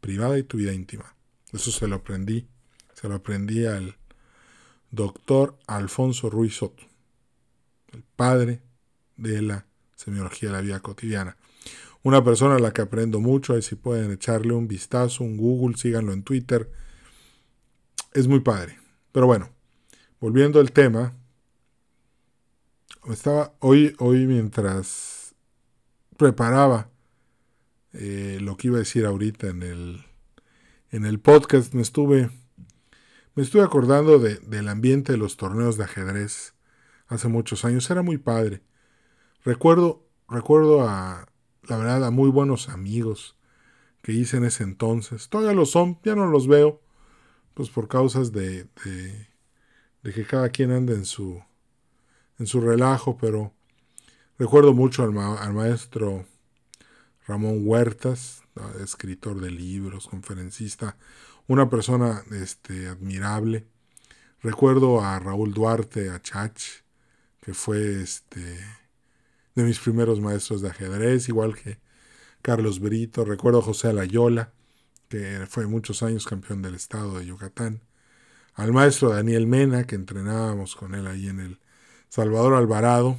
privada 0.00 0.38
y 0.38 0.42
tu 0.42 0.56
vida 0.56 0.72
íntima. 0.72 1.16
Eso 1.52 1.70
se 1.70 1.86
lo 1.86 1.96
aprendí. 1.96 2.48
Se 2.94 3.08
lo 3.08 3.16
aprendí 3.16 3.66
al 3.66 3.96
doctor 4.90 5.58
Alfonso 5.66 6.30
Ruiz 6.30 6.56
Soto, 6.56 6.82
el 7.92 8.02
padre 8.02 8.62
de 9.16 9.42
la 9.42 9.66
semiología 9.96 10.50
de 10.50 10.54
la 10.54 10.60
vida 10.60 10.80
cotidiana. 10.80 11.36
Una 12.02 12.22
persona 12.22 12.54
a 12.54 12.60
la 12.60 12.72
que 12.72 12.82
aprendo 12.82 13.18
mucho, 13.18 13.54
ahí 13.54 13.62
si 13.62 13.74
pueden 13.74 14.12
echarle 14.12 14.52
un 14.52 14.68
vistazo, 14.68 15.24
un 15.24 15.36
Google, 15.36 15.76
síganlo 15.76 16.12
en 16.12 16.22
Twitter. 16.22 16.70
Es 18.12 18.28
muy 18.28 18.40
padre. 18.40 18.78
Pero 19.10 19.26
bueno, 19.26 19.50
volviendo 20.20 20.60
al 20.60 20.70
tema, 20.70 21.16
estaba 23.10 23.54
hoy, 23.58 23.96
hoy 23.98 24.26
mientras 24.26 25.34
preparaba 26.16 26.90
eh, 27.92 28.38
lo 28.40 28.56
que 28.56 28.68
iba 28.68 28.76
a 28.76 28.80
decir 28.80 29.06
ahorita 29.06 29.48
en 29.48 29.62
el, 29.62 30.04
en 30.90 31.06
el 31.06 31.18
podcast, 31.18 31.74
me 31.74 31.82
estuve, 31.82 32.30
me 33.34 33.42
estuve 33.42 33.62
acordando 33.62 34.18
de, 34.18 34.36
del 34.36 34.68
ambiente 34.68 35.12
de 35.12 35.18
los 35.18 35.36
torneos 35.36 35.76
de 35.76 35.84
ajedrez 35.84 36.54
hace 37.08 37.28
muchos 37.28 37.64
años. 37.64 37.90
Era 37.90 38.02
muy 38.02 38.18
padre. 38.18 38.62
Recuerdo, 39.46 40.04
recuerdo 40.28 40.88
a, 40.88 41.28
la 41.68 41.76
verdad, 41.76 42.04
a 42.04 42.10
muy 42.10 42.30
buenos 42.30 42.68
amigos 42.68 43.36
que 44.02 44.10
hice 44.10 44.38
en 44.38 44.44
ese 44.44 44.64
entonces. 44.64 45.28
Todavía 45.28 45.54
lo 45.54 45.66
son, 45.66 46.00
ya 46.02 46.16
no 46.16 46.26
los 46.26 46.48
veo, 46.48 46.82
pues 47.54 47.70
por 47.70 47.86
causas 47.86 48.32
de, 48.32 48.64
de, 50.02 50.12
que 50.12 50.26
cada 50.26 50.48
quien 50.48 50.72
anda 50.72 50.94
en 50.94 51.04
su, 51.04 51.40
en 52.40 52.48
su 52.48 52.60
relajo, 52.60 53.18
pero 53.18 53.52
recuerdo 54.36 54.72
mucho 54.72 55.04
al, 55.04 55.12
maestro 55.12 56.26
Ramón 57.28 57.60
Huertas, 57.62 58.42
escritor 58.80 59.40
de 59.40 59.52
libros, 59.52 60.08
conferencista, 60.08 60.96
una 61.46 61.70
persona 61.70 62.24
este, 62.32 62.88
admirable. 62.88 63.64
Recuerdo 64.42 65.02
a 65.02 65.20
Raúl 65.20 65.54
Duarte, 65.54 66.10
a 66.10 66.20
que 67.40 67.54
fue 67.54 68.02
este, 68.02 68.58
de 69.56 69.64
mis 69.64 69.80
primeros 69.80 70.20
maestros 70.20 70.60
de 70.60 70.68
ajedrez, 70.68 71.28
igual 71.28 71.56
que 71.56 71.80
Carlos 72.42 72.78
Brito. 72.78 73.24
Recuerdo 73.24 73.58
a 73.58 73.62
José 73.62 73.88
Alayola, 73.88 74.52
que 75.08 75.46
fue 75.48 75.66
muchos 75.66 76.02
años 76.02 76.26
campeón 76.26 76.62
del 76.62 76.74
estado 76.74 77.18
de 77.18 77.26
Yucatán. 77.26 77.80
Al 78.54 78.72
maestro 78.72 79.10
Daniel 79.10 79.46
Mena, 79.46 79.86
que 79.86 79.94
entrenábamos 79.94 80.76
con 80.76 80.94
él 80.94 81.06
ahí 81.06 81.28
en 81.28 81.40
el 81.40 81.58
Salvador 82.08 82.54
Alvarado. 82.54 83.18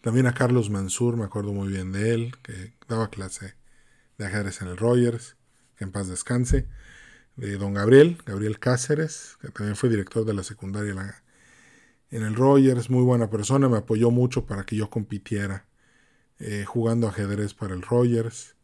También 0.00 0.26
a 0.26 0.34
Carlos 0.34 0.70
Mansur, 0.70 1.16
me 1.16 1.24
acuerdo 1.24 1.52
muy 1.52 1.68
bien 1.68 1.92
de 1.92 2.14
él, 2.14 2.34
que 2.42 2.74
daba 2.88 3.10
clase 3.10 3.56
de 4.16 4.26
ajedrez 4.26 4.62
en 4.62 4.68
el 4.68 4.76
Rogers, 4.78 5.36
que 5.76 5.84
en 5.84 5.92
paz 5.92 6.08
descanse. 6.08 6.66
De 7.36 7.58
don 7.58 7.74
Gabriel, 7.74 8.16
Gabriel 8.24 8.58
Cáceres, 8.58 9.36
que 9.42 9.50
también 9.50 9.76
fue 9.76 9.90
director 9.90 10.24
de 10.24 10.32
la 10.32 10.42
secundaria 10.42 11.22
en 12.10 12.22
el 12.22 12.34
Rogers, 12.34 12.90
muy 12.90 13.02
buena 13.02 13.30
persona, 13.30 13.68
me 13.68 13.78
apoyó 13.78 14.10
mucho 14.10 14.46
para 14.46 14.64
que 14.64 14.76
yo 14.76 14.90
compitiera 14.90 15.66
eh, 16.38 16.64
jugando 16.66 17.08
ajedrez 17.08 17.54
para 17.54 17.74
el 17.74 17.82
Rogers. 17.82 18.56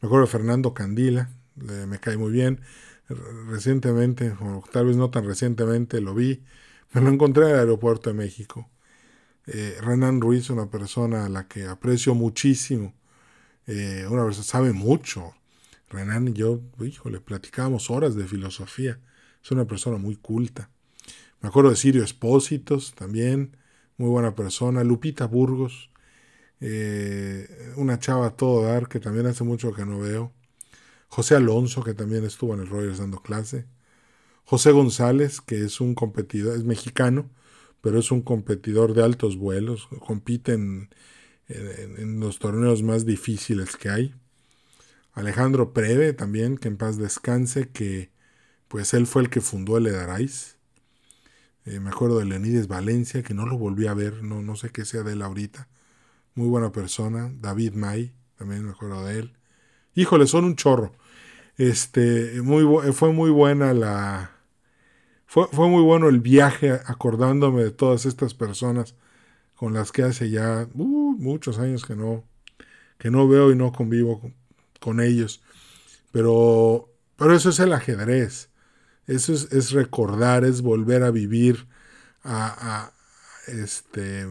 Me 0.00 0.06
acuerdo 0.06 0.26
de 0.26 0.32
Fernando 0.32 0.74
Candila, 0.74 1.30
me 1.56 1.98
cae 1.98 2.16
muy 2.16 2.30
bien. 2.30 2.60
Recientemente, 3.48 4.32
o 4.40 4.64
tal 4.72 4.86
vez 4.86 4.96
no 4.96 5.10
tan 5.10 5.24
recientemente, 5.24 6.00
lo 6.00 6.14
vi, 6.14 6.42
me 6.92 7.00
lo 7.00 7.08
encontré 7.08 7.44
en 7.44 7.50
el 7.50 7.58
aeropuerto 7.60 8.10
de 8.10 8.14
México. 8.14 8.68
Eh, 9.46 9.78
Renan 9.80 10.20
Ruiz, 10.20 10.50
una 10.50 10.70
persona 10.70 11.26
a 11.26 11.28
la 11.28 11.46
que 11.46 11.66
aprecio 11.66 12.14
muchísimo, 12.14 12.94
eh, 13.66 14.06
una 14.10 14.24
persona 14.24 14.44
sabe 14.44 14.72
mucho. 14.72 15.34
Renan 15.88 16.28
y 16.28 16.32
yo, 16.32 16.60
híjole, 16.80 17.20
platicábamos 17.20 17.90
horas 17.90 18.16
de 18.16 18.26
filosofía. 18.26 19.00
Es 19.42 19.50
una 19.52 19.66
persona 19.66 19.98
muy 19.98 20.16
culta. 20.16 20.70
Me 21.40 21.48
acuerdo 21.48 21.70
de 21.70 21.76
Sirio 21.76 22.02
Espósitos 22.04 22.94
también, 22.94 23.56
muy 23.98 24.08
buena 24.10 24.34
persona. 24.34 24.84
Lupita 24.84 25.26
Burgos, 25.26 25.90
eh, 26.60 27.72
una 27.76 27.98
chava 27.98 28.36
todo 28.36 28.62
dar 28.64 28.88
que 28.88 29.00
también 29.00 29.26
hace 29.26 29.44
mucho 29.44 29.72
que 29.72 29.84
no 29.86 30.00
veo. 30.00 30.32
José 31.08 31.36
Alonso, 31.36 31.82
que 31.84 31.94
también 31.94 32.24
estuvo 32.24 32.54
en 32.54 32.60
el 32.60 32.68
Rogers 32.68 32.98
dando 32.98 33.18
clase. 33.18 33.66
José 34.44 34.72
González, 34.72 35.40
que 35.40 35.64
es 35.64 35.80
un 35.80 35.94
competidor, 35.94 36.56
es 36.56 36.64
mexicano, 36.64 37.30
pero 37.80 37.98
es 37.98 38.10
un 38.10 38.22
competidor 38.22 38.94
de 38.94 39.04
altos 39.04 39.36
vuelos, 39.36 39.88
compite 40.00 40.54
en, 40.54 40.90
en 41.48 42.20
los 42.20 42.38
torneos 42.38 42.82
más 42.82 43.06
difíciles 43.06 43.76
que 43.76 43.90
hay. 43.90 44.14
Alejandro 45.12 45.72
Preve 45.72 46.12
también, 46.12 46.58
que 46.58 46.68
en 46.68 46.76
paz 46.76 46.98
descanse, 46.98 47.68
que 47.70 48.10
pues 48.68 48.94
él 48.94 49.06
fue 49.06 49.22
el 49.22 49.30
que 49.30 49.40
fundó 49.40 49.78
el 49.78 49.86
Edarais. 49.86 50.55
Eh, 51.66 51.80
me 51.80 51.90
acuerdo 51.90 52.20
de 52.20 52.24
Leonides 52.24 52.68
Valencia, 52.68 53.22
que 53.24 53.34
no 53.34 53.44
lo 53.44 53.58
volví 53.58 53.88
a 53.88 53.94
ver, 53.94 54.22
no, 54.22 54.40
no 54.40 54.54
sé 54.54 54.70
qué 54.70 54.84
sea 54.84 55.02
de 55.02 55.14
él 55.14 55.22
ahorita. 55.22 55.68
Muy 56.36 56.46
buena 56.48 56.70
persona. 56.70 57.32
David 57.40 57.72
May, 57.74 58.14
también 58.38 58.64
me 58.64 58.70
acuerdo 58.70 59.04
de 59.04 59.18
él. 59.18 59.36
Híjole, 59.94 60.26
son 60.26 60.44
un 60.44 60.54
chorro. 60.54 60.92
Este, 61.56 62.40
muy, 62.42 62.64
fue 62.92 63.12
muy 63.12 63.30
buena 63.30 63.74
la... 63.74 64.30
Fue, 65.26 65.48
fue 65.50 65.68
muy 65.68 65.82
bueno 65.82 66.08
el 66.08 66.20
viaje 66.20 66.70
acordándome 66.86 67.64
de 67.64 67.72
todas 67.72 68.06
estas 68.06 68.32
personas 68.34 68.94
con 69.56 69.74
las 69.74 69.90
que 69.90 70.04
hace 70.04 70.30
ya 70.30 70.68
uh, 70.74 71.16
muchos 71.18 71.58
años 71.58 71.84
que 71.84 71.96
no, 71.96 72.22
que 72.98 73.10
no 73.10 73.26
veo 73.26 73.50
y 73.50 73.56
no 73.56 73.72
convivo 73.72 74.20
con, 74.20 74.34
con 74.78 75.00
ellos. 75.00 75.42
Pero, 76.12 76.90
pero 77.16 77.34
eso 77.34 77.50
es 77.50 77.58
el 77.58 77.72
ajedrez. 77.72 78.50
Eso 79.06 79.32
es, 79.32 79.70
recordar, 79.70 80.44
es 80.44 80.62
volver 80.62 81.02
a 81.02 81.10
vivir. 81.10 81.66
A, 82.24 82.92
este, 83.46 84.26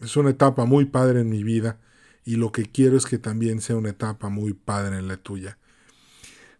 es 0.00 0.16
una 0.16 0.30
etapa 0.30 0.66
muy 0.66 0.84
padre 0.84 1.20
en 1.20 1.30
mi 1.30 1.42
vida 1.42 1.78
y 2.26 2.36
lo 2.36 2.52
que 2.52 2.64
quiero 2.64 2.98
es 2.98 3.06
que 3.06 3.16
también 3.16 3.62
sea 3.62 3.76
una 3.76 3.88
etapa 3.88 4.28
muy 4.28 4.52
padre 4.52 4.98
en 4.98 5.08
la 5.08 5.16
tuya. 5.16 5.56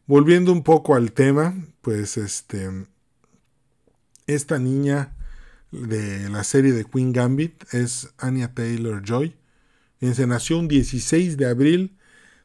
Volviendo 0.07 0.51
un 0.51 0.63
poco 0.63 0.95
al 0.95 1.13
tema, 1.13 1.55
pues 1.83 2.17
este, 2.17 2.87
esta 4.27 4.59
niña 4.59 5.15
de 5.71 6.31
la 6.31 6.45
serie 6.45 6.73
de 6.73 6.87
Queen 6.87 7.13
Gambit 7.13 7.75
es 7.75 8.09
Anya 8.17 8.55
Taylor 8.55 9.03
Joy. 9.05 9.37
Se 10.01 10.27
nació 10.27 10.59
un 10.59 10.69
16 10.69 11.37
de 11.37 11.47
abril 11.47 11.99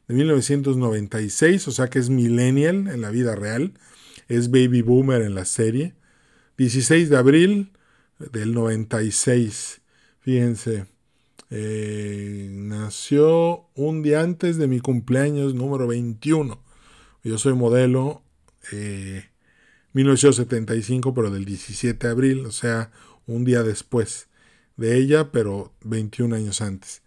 de 0.06 0.14
1996, 0.14 1.66
o 1.68 1.70
sea 1.70 1.88
que 1.88 2.00
es 2.00 2.10
millennial 2.10 2.88
en 2.88 3.00
la 3.00 3.08
vida 3.08 3.34
real 3.34 3.72
es 4.28 4.50
Baby 4.50 4.82
Boomer 4.82 5.22
en 5.22 5.34
la 5.34 5.44
serie. 5.44 5.94
16 6.56 7.10
de 7.10 7.16
abril 7.16 7.72
del 8.18 8.54
96. 8.54 9.80
Fíjense, 10.20 10.86
eh, 11.50 12.48
nació 12.50 13.68
un 13.74 14.02
día 14.02 14.22
antes 14.22 14.56
de 14.56 14.66
mi 14.66 14.80
cumpleaños 14.80 15.54
número 15.54 15.86
21. 15.86 16.62
Yo 17.22 17.38
soy 17.38 17.54
modelo, 17.54 18.22
eh, 18.72 19.30
1975, 19.92 21.14
pero 21.14 21.30
del 21.30 21.44
17 21.44 22.06
de 22.06 22.10
abril, 22.12 22.46
o 22.46 22.52
sea, 22.52 22.90
un 23.26 23.44
día 23.44 23.62
después 23.62 24.28
de 24.76 24.98
ella, 24.98 25.30
pero 25.30 25.72
21 25.82 26.34
años 26.34 26.60
antes. 26.60 27.02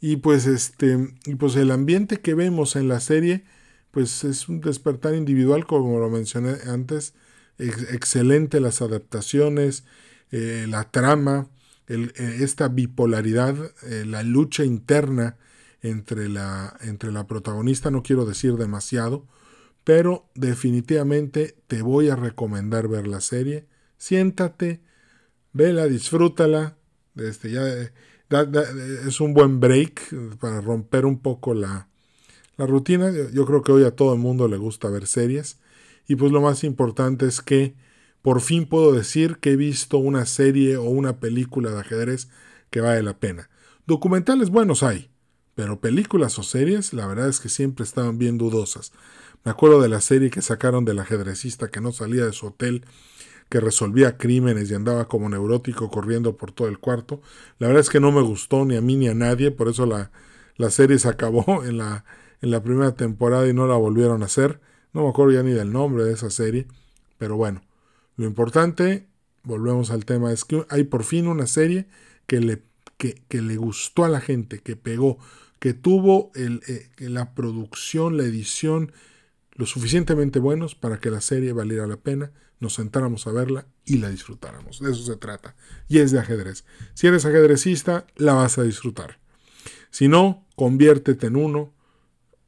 Y 0.00 0.16
pues 0.16 0.46
este, 0.46 1.14
y 1.26 1.34
pues 1.34 1.56
el 1.56 1.70
ambiente 1.70 2.20
que 2.20 2.34
vemos 2.34 2.76
en 2.76 2.88
la 2.88 3.00
serie, 3.00 3.44
pues 3.90 4.24
es 4.24 4.48
un 4.48 4.60
despertar 4.60 5.14
individual, 5.14 5.66
como 5.66 5.98
lo 5.98 6.10
mencioné 6.10 6.56
antes, 6.66 7.14
excelente 7.58 8.60
las 8.60 8.82
adaptaciones, 8.82 9.84
eh, 10.30 10.66
la 10.68 10.90
trama, 10.90 11.48
eh, 11.88 12.10
esta 12.40 12.68
bipolaridad, 12.68 13.56
eh, 13.84 14.04
la 14.06 14.22
lucha 14.22 14.64
interna 14.64 15.36
entre 15.80 16.28
la, 16.28 16.76
entre 16.82 17.12
la 17.12 17.26
protagonista, 17.26 17.90
no 17.90 18.02
quiero 18.02 18.26
decir 18.26 18.56
demasiado, 18.56 19.26
pero 19.84 20.28
definitivamente 20.34 21.56
te 21.66 21.82
voy 21.82 22.10
a 22.10 22.16
recomendar 22.16 22.88
ver 22.88 23.06
la 23.06 23.20
serie. 23.20 23.66
Siéntate, 23.96 24.82
vela, 25.52 25.86
disfrútala. 25.86 26.76
Este, 27.16 27.50
ya, 27.50 27.66
es 29.06 29.20
un 29.20 29.32
buen 29.32 29.60
break 29.60 30.36
para 30.38 30.60
romper 30.60 31.06
un 31.06 31.20
poco 31.20 31.54
la, 31.54 31.88
la 32.58 32.66
rutina. 32.66 33.10
Yo 33.32 33.46
creo 33.46 33.62
que 33.62 33.72
hoy 33.72 33.84
a 33.84 33.96
todo 33.96 34.12
el 34.12 34.18
mundo 34.18 34.46
le 34.48 34.58
gusta 34.58 34.90
ver 34.90 35.06
series. 35.06 35.58
Y 36.06 36.16
pues 36.16 36.30
lo 36.32 36.42
más 36.42 36.64
importante 36.64 37.26
es 37.26 37.40
que 37.40 37.74
por 38.20 38.42
fin 38.42 38.66
puedo 38.66 38.92
decir 38.92 39.38
que 39.38 39.52
he 39.52 39.56
visto 39.56 39.96
una 39.96 40.26
serie 40.26 40.76
o 40.76 40.84
una 40.84 41.20
película 41.20 41.70
de 41.70 41.80
ajedrez 41.80 42.28
que 42.70 42.80
vale 42.82 43.02
la 43.02 43.18
pena. 43.18 43.48
Documentales 43.86 44.50
buenos 44.50 44.82
hay, 44.82 45.10
pero 45.54 45.80
películas 45.80 46.38
o 46.38 46.42
series 46.42 46.92
la 46.92 47.06
verdad 47.06 47.28
es 47.28 47.40
que 47.40 47.48
siempre 47.48 47.84
estaban 47.84 48.18
bien 48.18 48.36
dudosas. 48.36 48.92
Me 49.44 49.50
acuerdo 49.50 49.80
de 49.80 49.88
la 49.88 50.00
serie 50.00 50.30
que 50.30 50.42
sacaron 50.42 50.84
del 50.84 50.98
ajedrecista 50.98 51.68
que 51.68 51.80
no 51.80 51.92
salía 51.92 52.26
de 52.26 52.32
su 52.32 52.48
hotel, 52.48 52.84
que 53.48 53.60
resolvía 53.60 54.18
crímenes 54.18 54.70
y 54.70 54.74
andaba 54.74 55.08
como 55.08 55.28
neurótico 55.28 55.90
corriendo 55.90 56.36
por 56.36 56.52
todo 56.52 56.68
el 56.68 56.78
cuarto. 56.80 57.22
La 57.58 57.68
verdad 57.68 57.80
es 57.80 57.88
que 57.88 58.00
no 58.00 58.12
me 58.12 58.20
gustó 58.20 58.64
ni 58.64 58.76
a 58.76 58.80
mí 58.80 58.96
ni 58.96 59.08
a 59.08 59.14
nadie, 59.14 59.50
por 59.50 59.68
eso 59.68 59.86
la, 59.86 60.10
la 60.56 60.70
serie 60.70 60.98
se 60.98 61.08
acabó 61.08 61.64
en 61.64 61.78
la, 61.78 62.04
en 62.40 62.50
la 62.50 62.62
primera 62.62 62.94
temporada 62.94 63.48
y 63.48 63.52
no 63.52 63.66
la 63.66 63.76
volvieron 63.76 64.22
a 64.22 64.26
hacer. 64.26 64.60
No 64.92 65.02
me 65.02 65.08
acuerdo 65.08 65.32
ya 65.32 65.42
ni 65.42 65.52
del 65.52 65.72
nombre 65.72 66.04
de 66.04 66.12
esa 66.12 66.30
serie, 66.30 66.66
pero 67.18 67.36
bueno, 67.36 67.62
lo 68.16 68.26
importante, 68.26 69.06
volvemos 69.42 69.90
al 69.90 70.04
tema, 70.04 70.32
es 70.32 70.44
que 70.44 70.64
hay 70.70 70.84
por 70.84 71.04
fin 71.04 71.26
una 71.26 71.46
serie 71.46 71.86
que 72.26 72.40
le, 72.40 72.62
que, 72.96 73.22
le 73.30 73.56
gustó 73.56 74.04
a 74.04 74.08
la 74.08 74.20
gente, 74.20 74.60
que 74.60 74.76
pegó, 74.76 75.18
que 75.58 75.74
tuvo 75.74 76.30
el, 76.34 76.62
eh, 76.68 76.88
la 76.98 77.34
producción, 77.34 78.16
la 78.16 78.24
edición 78.24 78.92
lo 79.58 79.66
suficientemente 79.66 80.38
buenos 80.38 80.76
para 80.76 81.00
que 81.00 81.10
la 81.10 81.20
serie 81.20 81.52
valiera 81.52 81.88
la 81.88 81.96
pena, 81.96 82.30
nos 82.60 82.74
sentáramos 82.74 83.26
a 83.26 83.32
verla 83.32 83.66
y 83.84 83.98
la 83.98 84.08
disfrutáramos. 84.08 84.80
De 84.80 84.92
eso 84.92 85.02
se 85.04 85.16
trata. 85.16 85.56
Y 85.88 85.98
es 85.98 86.12
de 86.12 86.20
ajedrez. 86.20 86.64
Si 86.94 87.08
eres 87.08 87.24
ajedrecista, 87.24 88.06
la 88.16 88.34
vas 88.34 88.56
a 88.58 88.62
disfrutar. 88.62 89.18
Si 89.90 90.06
no, 90.06 90.46
conviértete 90.54 91.26
en 91.26 91.36
uno, 91.36 91.74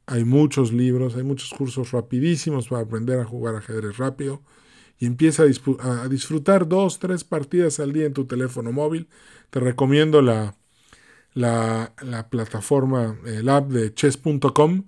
hay 0.05 0.25
muchos 0.25 0.73
libros, 0.73 1.15
hay 1.15 1.23
muchos 1.23 1.51
cursos 1.51 1.91
rapidísimos 1.91 2.67
para 2.67 2.81
aprender 2.81 3.19
a 3.19 3.25
jugar 3.25 3.55
ajedrez 3.55 3.97
rápido 3.97 4.41
y 4.99 5.05
empieza 5.05 5.43
a, 5.43 6.07
disfrutar 6.07 6.67
dos, 6.67 6.99
tres 6.99 7.23
partidas 7.23 7.79
al 7.79 7.91
día 7.91 8.05
en 8.05 8.13
tu 8.13 8.25
teléfono 8.25 8.71
móvil. 8.71 9.07
Te 9.49 9.59
recomiendo 9.59 10.21
la, 10.21 10.55
la, 11.33 12.27
plataforma, 12.29 13.17
el 13.25 13.49
app 13.49 13.69
de 13.69 13.93
chess.com 13.93 14.83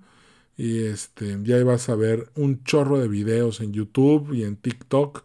y 0.56 0.84
este, 0.84 1.38
ya 1.42 1.62
vas 1.64 1.88
a 1.88 1.96
ver 1.96 2.30
un 2.36 2.62
chorro 2.62 2.98
de 2.98 3.08
videos 3.08 3.60
en 3.60 3.72
YouTube 3.72 4.32
y 4.32 4.44
en 4.44 4.56
TikTok 4.56 5.24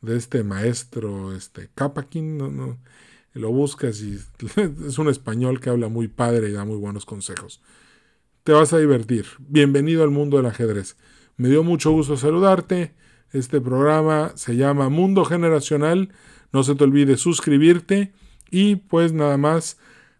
de 0.00 0.16
este 0.16 0.42
maestro, 0.42 1.34
este 1.34 1.70
Kapakin, 1.74 2.36
no, 2.36 2.50
no, 2.50 2.78
lo 3.34 3.52
buscas 3.52 4.00
y 4.00 4.18
es 4.86 4.98
un 4.98 5.08
español 5.08 5.60
que 5.60 5.70
habla 5.70 5.88
muy 5.88 6.08
padre 6.08 6.48
y 6.48 6.52
da 6.52 6.64
muy 6.64 6.78
buenos 6.78 7.04
consejos. 7.04 7.60
Te 8.46 8.52
vas 8.52 8.72
a 8.72 8.78
divertir. 8.78 9.26
Bienvenido 9.40 10.04
al 10.04 10.12
mundo 10.12 10.36
del 10.36 10.46
ajedrez. 10.46 10.96
Me 11.36 11.48
dio 11.48 11.64
mucho 11.64 11.90
gusto 11.90 12.16
saludarte. 12.16 12.94
Este 13.32 13.60
programa 13.60 14.34
se 14.36 14.54
llama 14.54 14.88
Mundo 14.88 15.24
Generacional. 15.24 16.12
No 16.52 16.62
se 16.62 16.76
te 16.76 16.84
olvide 16.84 17.16
suscribirte. 17.16 18.12
Y 18.48 18.76
pues 18.76 19.12
nada 19.12 19.36
más, 19.36 19.78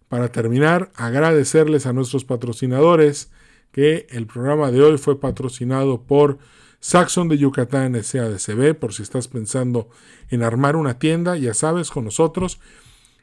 para 0.08 0.32
terminar, 0.32 0.90
agradecerles 0.96 1.86
a 1.86 1.92
nuestros 1.92 2.24
patrocinadores 2.24 3.30
que 3.70 4.08
el 4.10 4.26
programa 4.26 4.72
de 4.72 4.82
hoy 4.82 4.98
fue 4.98 5.20
patrocinado 5.20 6.02
por 6.02 6.38
Saxon 6.80 7.28
de 7.28 7.38
Yucatán 7.38 7.94
SADCB, 7.94 8.74
por 8.74 8.92
si 8.92 9.04
estás 9.04 9.28
pensando 9.28 9.88
en 10.30 10.42
armar 10.42 10.74
una 10.74 10.98
tienda, 10.98 11.36
ya 11.36 11.54
sabes, 11.54 11.92
con 11.92 12.06
nosotros, 12.06 12.58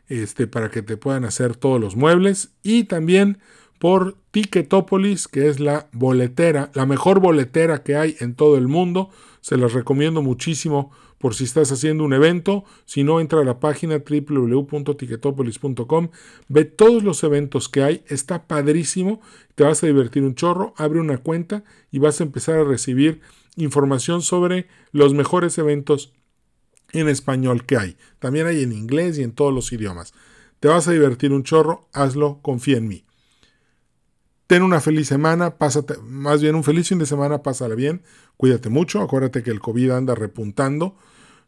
este, 0.07 0.47
para 0.47 0.71
que 0.71 0.81
te 0.81 0.95
puedan 0.95 1.25
hacer 1.25 1.57
todos 1.57 1.81
los 1.81 1.97
muebles. 1.97 2.53
Y 2.63 2.85
también 2.85 3.39
por 3.83 4.15
Ticketopolis, 4.31 5.27
que 5.27 5.49
es 5.49 5.59
la 5.59 5.89
boletera, 5.91 6.71
la 6.73 6.85
mejor 6.85 7.19
boletera 7.19 7.83
que 7.83 7.97
hay 7.97 8.15
en 8.21 8.33
todo 8.33 8.55
el 8.55 8.69
mundo. 8.69 9.09
Se 9.41 9.57
las 9.57 9.73
recomiendo 9.73 10.21
muchísimo 10.21 10.93
por 11.17 11.35
si 11.35 11.43
estás 11.43 11.69
haciendo 11.69 12.05
un 12.05 12.13
evento. 12.13 12.63
Si 12.85 13.03
no, 13.03 13.19
entra 13.19 13.41
a 13.41 13.43
la 13.43 13.59
página 13.59 13.97
www.ticketopolis.com, 13.97 16.07
ve 16.47 16.63
todos 16.63 17.03
los 17.03 17.25
eventos 17.25 17.67
que 17.67 17.83
hay, 17.83 18.05
está 18.07 18.47
padrísimo, 18.47 19.19
te 19.55 19.65
vas 19.65 19.83
a 19.83 19.87
divertir 19.87 20.23
un 20.23 20.35
chorro, 20.35 20.73
abre 20.77 21.01
una 21.01 21.17
cuenta 21.17 21.65
y 21.91 21.99
vas 21.99 22.21
a 22.21 22.23
empezar 22.23 22.59
a 22.59 22.63
recibir 22.63 23.19
información 23.57 24.21
sobre 24.21 24.69
los 24.93 25.13
mejores 25.13 25.57
eventos 25.57 26.13
en 26.93 27.09
español 27.09 27.65
que 27.65 27.75
hay. 27.75 27.97
También 28.19 28.47
hay 28.47 28.63
en 28.63 28.71
inglés 28.71 29.17
y 29.17 29.23
en 29.23 29.33
todos 29.33 29.53
los 29.53 29.73
idiomas. 29.73 30.13
Te 30.61 30.69
vas 30.69 30.87
a 30.87 30.93
divertir 30.93 31.33
un 31.33 31.43
chorro, 31.43 31.89
hazlo, 31.91 32.39
confía 32.41 32.77
en 32.77 32.87
mí. 32.87 33.03
Ten 34.47 34.61
una 34.61 34.81
feliz 34.81 35.07
semana, 35.07 35.57
pásate, 35.57 35.97
más 36.03 36.41
bien 36.41 36.55
un 36.55 36.63
feliz 36.63 36.89
fin 36.89 36.99
de 36.99 37.05
semana, 37.05 37.41
pásala 37.43 37.75
bien, 37.75 38.03
cuídate 38.35 38.69
mucho, 38.69 39.01
acuérdate 39.01 39.41
que 39.41 39.51
el 39.51 39.61
COVID 39.61 39.91
anda 39.91 40.15
repuntando, 40.15 40.97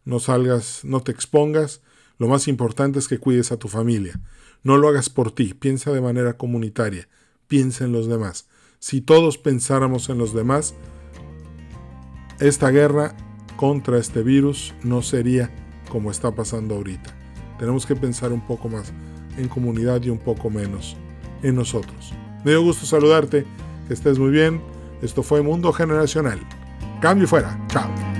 no 0.05 0.19
salgas, 0.19 0.85
no 0.85 1.01
te 1.01 1.11
expongas, 1.11 1.81
lo 2.17 2.27
más 2.27 2.47
importante 2.47 2.99
es 2.99 3.07
que 3.09 3.17
cuides 3.17 3.51
a 3.51 3.57
tu 3.57 3.67
familia. 3.67 4.21
No 4.63 4.77
lo 4.77 4.87
hagas 4.87 5.09
por 5.09 5.31
ti, 5.31 5.53
piensa 5.53 5.91
de 5.91 5.99
manera 5.99 6.37
comunitaria, 6.37 7.09
piensa 7.47 7.83
en 7.83 7.91
los 7.91 8.07
demás. 8.07 8.47
Si 8.79 9.01
todos 9.01 9.37
pensáramos 9.37 10.09
en 10.09 10.17
los 10.17 10.33
demás, 10.33 10.73
esta 12.39 12.69
guerra 12.71 13.15
contra 13.57 13.97
este 13.97 14.23
virus 14.23 14.73
no 14.83 15.01
sería 15.01 15.53
como 15.89 16.11
está 16.11 16.33
pasando 16.33 16.75
ahorita. 16.75 17.15
Tenemos 17.59 17.85
que 17.85 17.95
pensar 17.95 18.31
un 18.31 18.45
poco 18.45 18.69
más 18.69 18.93
en 19.37 19.49
comunidad 19.49 20.01
y 20.03 20.09
un 20.09 20.19
poco 20.19 20.49
menos 20.49 20.95
en 21.43 21.55
nosotros. 21.55 22.13
Me 22.45 22.51
dio 22.51 22.61
gusto 22.61 22.85
saludarte, 22.85 23.43
que 23.87 23.93
estés 23.95 24.19
muy 24.19 24.29
bien. 24.29 24.61
Esto 25.01 25.23
fue 25.23 25.41
Mundo 25.41 25.73
Generacional. 25.73 26.39
Cambio 27.01 27.27
fuera. 27.27 27.57
Chao. 27.69 28.14